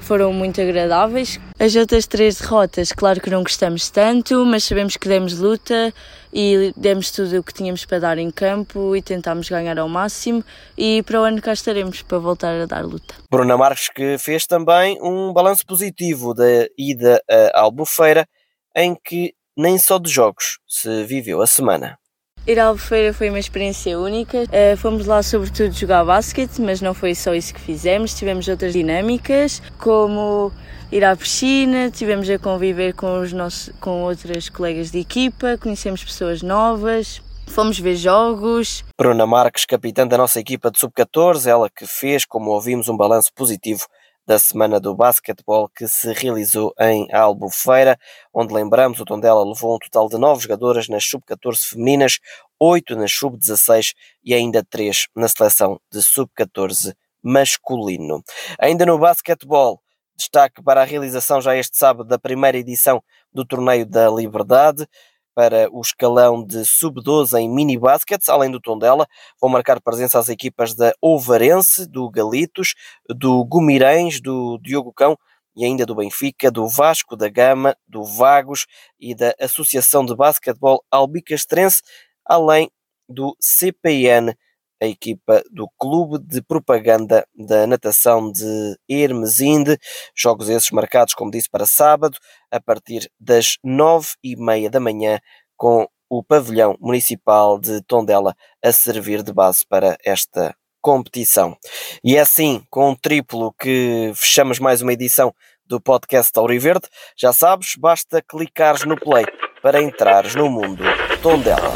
foram 0.06 0.32
muito 0.32 0.62
agradáveis. 0.62 1.40
As 1.60 1.76
outras 1.76 2.06
três 2.06 2.40
derrotas, 2.40 2.92
claro 2.92 3.20
que 3.20 3.30
não 3.30 3.42
gostamos 3.42 3.90
tanto, 3.90 4.46
mas 4.46 4.64
sabemos 4.64 4.96
que 4.98 5.08
demos 5.08 5.38
luta 5.40 5.92
e 6.32 6.72
demos 6.78 7.10
tudo 7.10 7.40
o 7.40 7.44
que 7.44 7.54
tínhamos 7.54 7.86
para 7.86 8.00
dar 8.00 8.18
em 8.20 8.30
campo 8.30 8.96
e 8.96 9.02
tentámos 9.02 9.50
ganhar 9.50 9.80
ao 9.80 9.90
máximo 9.90 10.44
e 10.78 11.02
para 11.04 11.22
o 11.22 11.24
ano 11.24 11.42
cá 11.42 11.54
estaremos 11.54 12.04
para 12.04 12.20
voltar 12.20 12.54
a 12.62 12.66
dar 12.66 12.86
luta. 12.86 13.16
Bruna 13.32 13.58
Marques 13.58 13.90
que 13.90 14.18
fez 14.20 14.46
também 14.46 14.98
um 15.02 15.34
balanço 15.34 15.66
positivo 15.66 16.34
da 16.34 16.68
ida 16.78 17.20
a 17.54 17.62
Albufeira 17.62 18.28
em 18.76 18.96
que 18.96 19.34
nem 19.58 19.78
só 19.78 19.98
de 19.98 20.12
jogos 20.12 20.60
se 20.68 21.04
viveu 21.06 21.42
a 21.42 21.48
semana. 21.48 21.98
Ir 22.48 22.60
à 22.60 22.68
Albufeira 22.68 23.12
foi 23.12 23.30
uma 23.30 23.40
experiência 23.40 23.98
única. 24.00 24.44
Uh, 24.44 24.78
fomos 24.78 25.08
lá 25.08 25.24
sobretudo 25.24 25.72
jogar 25.72 26.06
basquete, 26.06 26.62
mas 26.62 26.80
não 26.80 26.94
foi 26.94 27.16
só 27.16 27.34
isso 27.34 27.52
que 27.52 27.60
fizemos. 27.60 28.14
Tivemos 28.14 28.48
outras 28.48 28.74
dinâmicas, 28.74 29.64
como 29.80 30.52
ir 30.92 31.04
à 31.04 31.16
piscina, 31.16 31.90
tivemos 31.90 32.30
a 32.30 32.38
conviver 32.38 32.94
com, 32.94 33.20
os 33.20 33.34
nossos, 33.34 33.74
com 33.80 34.04
outras 34.04 34.48
colegas 34.48 34.92
de 34.92 35.00
equipa, 35.00 35.58
conhecemos 35.58 36.04
pessoas 36.04 36.44
novas, 36.44 37.20
fomos 37.48 37.80
ver 37.80 37.96
jogos. 37.96 38.86
Bruna 38.96 39.26
Marques, 39.26 39.66
capitã 39.66 40.06
da 40.06 40.16
nossa 40.16 40.40
equipa 40.40 40.70
de 40.70 40.80
sub-14, 40.80 41.48
ela 41.48 41.68
que 41.68 41.88
fez, 41.88 42.26
como 42.26 42.52
ouvimos, 42.52 42.88
um 42.88 42.96
balanço 42.96 43.32
positivo 43.34 43.88
da 44.26 44.40
Semana 44.40 44.80
do 44.80 44.96
Basquetebol 44.96 45.70
que 45.70 45.88
se 45.88 46.12
realizou 46.14 46.74
em 46.80 47.08
Albufeira, 47.14 47.98
onde 48.34 48.54
lembramos 48.54 49.00
o 49.00 49.06
Tondela 49.06 49.46
levou 49.46 49.76
um 49.76 49.80
total 49.80 50.10
de 50.10 50.18
nove 50.18 50.42
jogadoras 50.42 50.88
nas 50.88 51.06
sub-14 51.06 51.70
femininas, 51.70 52.20
oito 52.60 52.96
nas 52.96 53.12
sub-16 53.12 53.94
e 54.24 54.34
ainda 54.34 54.64
três 54.64 55.08
na 55.16 55.28
seleção 55.28 55.80
de 55.92 56.02
sub-14 56.02 56.96
masculino. 57.22 58.24
Ainda 58.60 58.86
no 58.86 58.98
basquetebol, 58.98 59.82
destaque 60.16 60.64
para 60.64 60.82
a 60.82 60.86
realização 60.86 61.42
já 61.42 61.56
este 61.56 61.78
sábado 61.78 62.08
da 62.08 62.18
primeira 62.18 62.58
edição 62.58 63.04
do 63.34 63.46
Torneio 63.46 63.86
da 63.86 64.10
Liberdade, 64.10 64.88
para 65.36 65.70
o 65.72 65.82
escalão 65.82 66.44
de 66.44 66.66
sub-12 66.66 67.38
em 67.40 67.50
mini 67.50 67.78
baskets, 67.78 68.30
além 68.30 68.50
do 68.50 68.62
Tondela, 68.62 69.06
vão 69.40 69.50
marcar 69.50 69.82
presença 69.82 70.18
as 70.18 70.30
equipas 70.30 70.74
da 70.74 70.94
Ovarense, 71.02 71.86
do 71.88 72.10
Galitos, 72.10 72.74
do 73.10 73.44
Gumirães, 73.46 74.22
do 74.22 74.58
Diogo 74.60 74.94
Cão 74.94 75.18
e 75.56 75.66
ainda 75.66 75.86
do 75.86 75.96
Benfica, 75.96 76.50
do 76.50 76.68
Vasco 76.68 77.16
da 77.16 77.30
Gama, 77.30 77.76
do 77.88 78.04
Vagos 78.04 78.66
e 79.00 79.14
da 79.14 79.36
Associação 79.40 80.06
de 80.06 80.16
Basquetebol 80.16 80.84
Albicastrense, 80.90 81.82
além 82.26 82.72
do 83.08 83.36
CPN 83.40 84.34
a 84.82 84.86
equipa 84.86 85.44
do 85.52 85.68
Clube 85.80 86.20
de 86.20 86.42
Propaganda 86.42 87.28
da 87.36 87.66
Natação 87.66 88.32
de 88.32 88.78
Hermesinde. 88.90 89.78
Jogos 90.16 90.50
esses 90.50 90.72
marcados, 90.72 91.14
como 91.14 91.32
disse, 91.32 91.50
para 91.50 91.66
sábado, 91.66 92.18
a 92.52 92.60
partir 92.60 93.10
das 93.20 93.58
nove 93.64 94.10
e 94.24 94.36
meia 94.36 94.70
da 94.70 94.80
manhã, 94.80 95.20
com 95.58 95.88
o 96.10 96.24
pavilhão 96.24 96.78
municipal 96.80 97.60
de 97.60 97.82
Tondela 97.84 98.36
a 98.64 98.72
servir 98.72 99.24
de 99.24 99.34
base 99.34 99.66
para 99.68 99.98
esta 100.04 100.56
competição. 100.82 101.58
E 102.04 102.16
é 102.16 102.20
assim, 102.20 102.64
com 102.70 102.92
um 102.92 102.96
triplo, 102.96 103.54
que 103.60 104.12
fechamos 104.14 104.60
mais 104.60 104.82
uma 104.82 104.94
edição 104.94 105.34
do 105.66 105.82
podcast 105.82 106.32
Tauriverde. 106.32 106.88
Já 107.18 107.34
sabes, 107.34 107.76
basta 107.76 108.22
clicares 108.22 108.86
no 108.86 108.96
play 108.96 109.26
para 109.64 109.82
entrares 109.82 110.36
no 110.36 110.48
mundo 110.48 110.84
Tondela. 111.24 111.74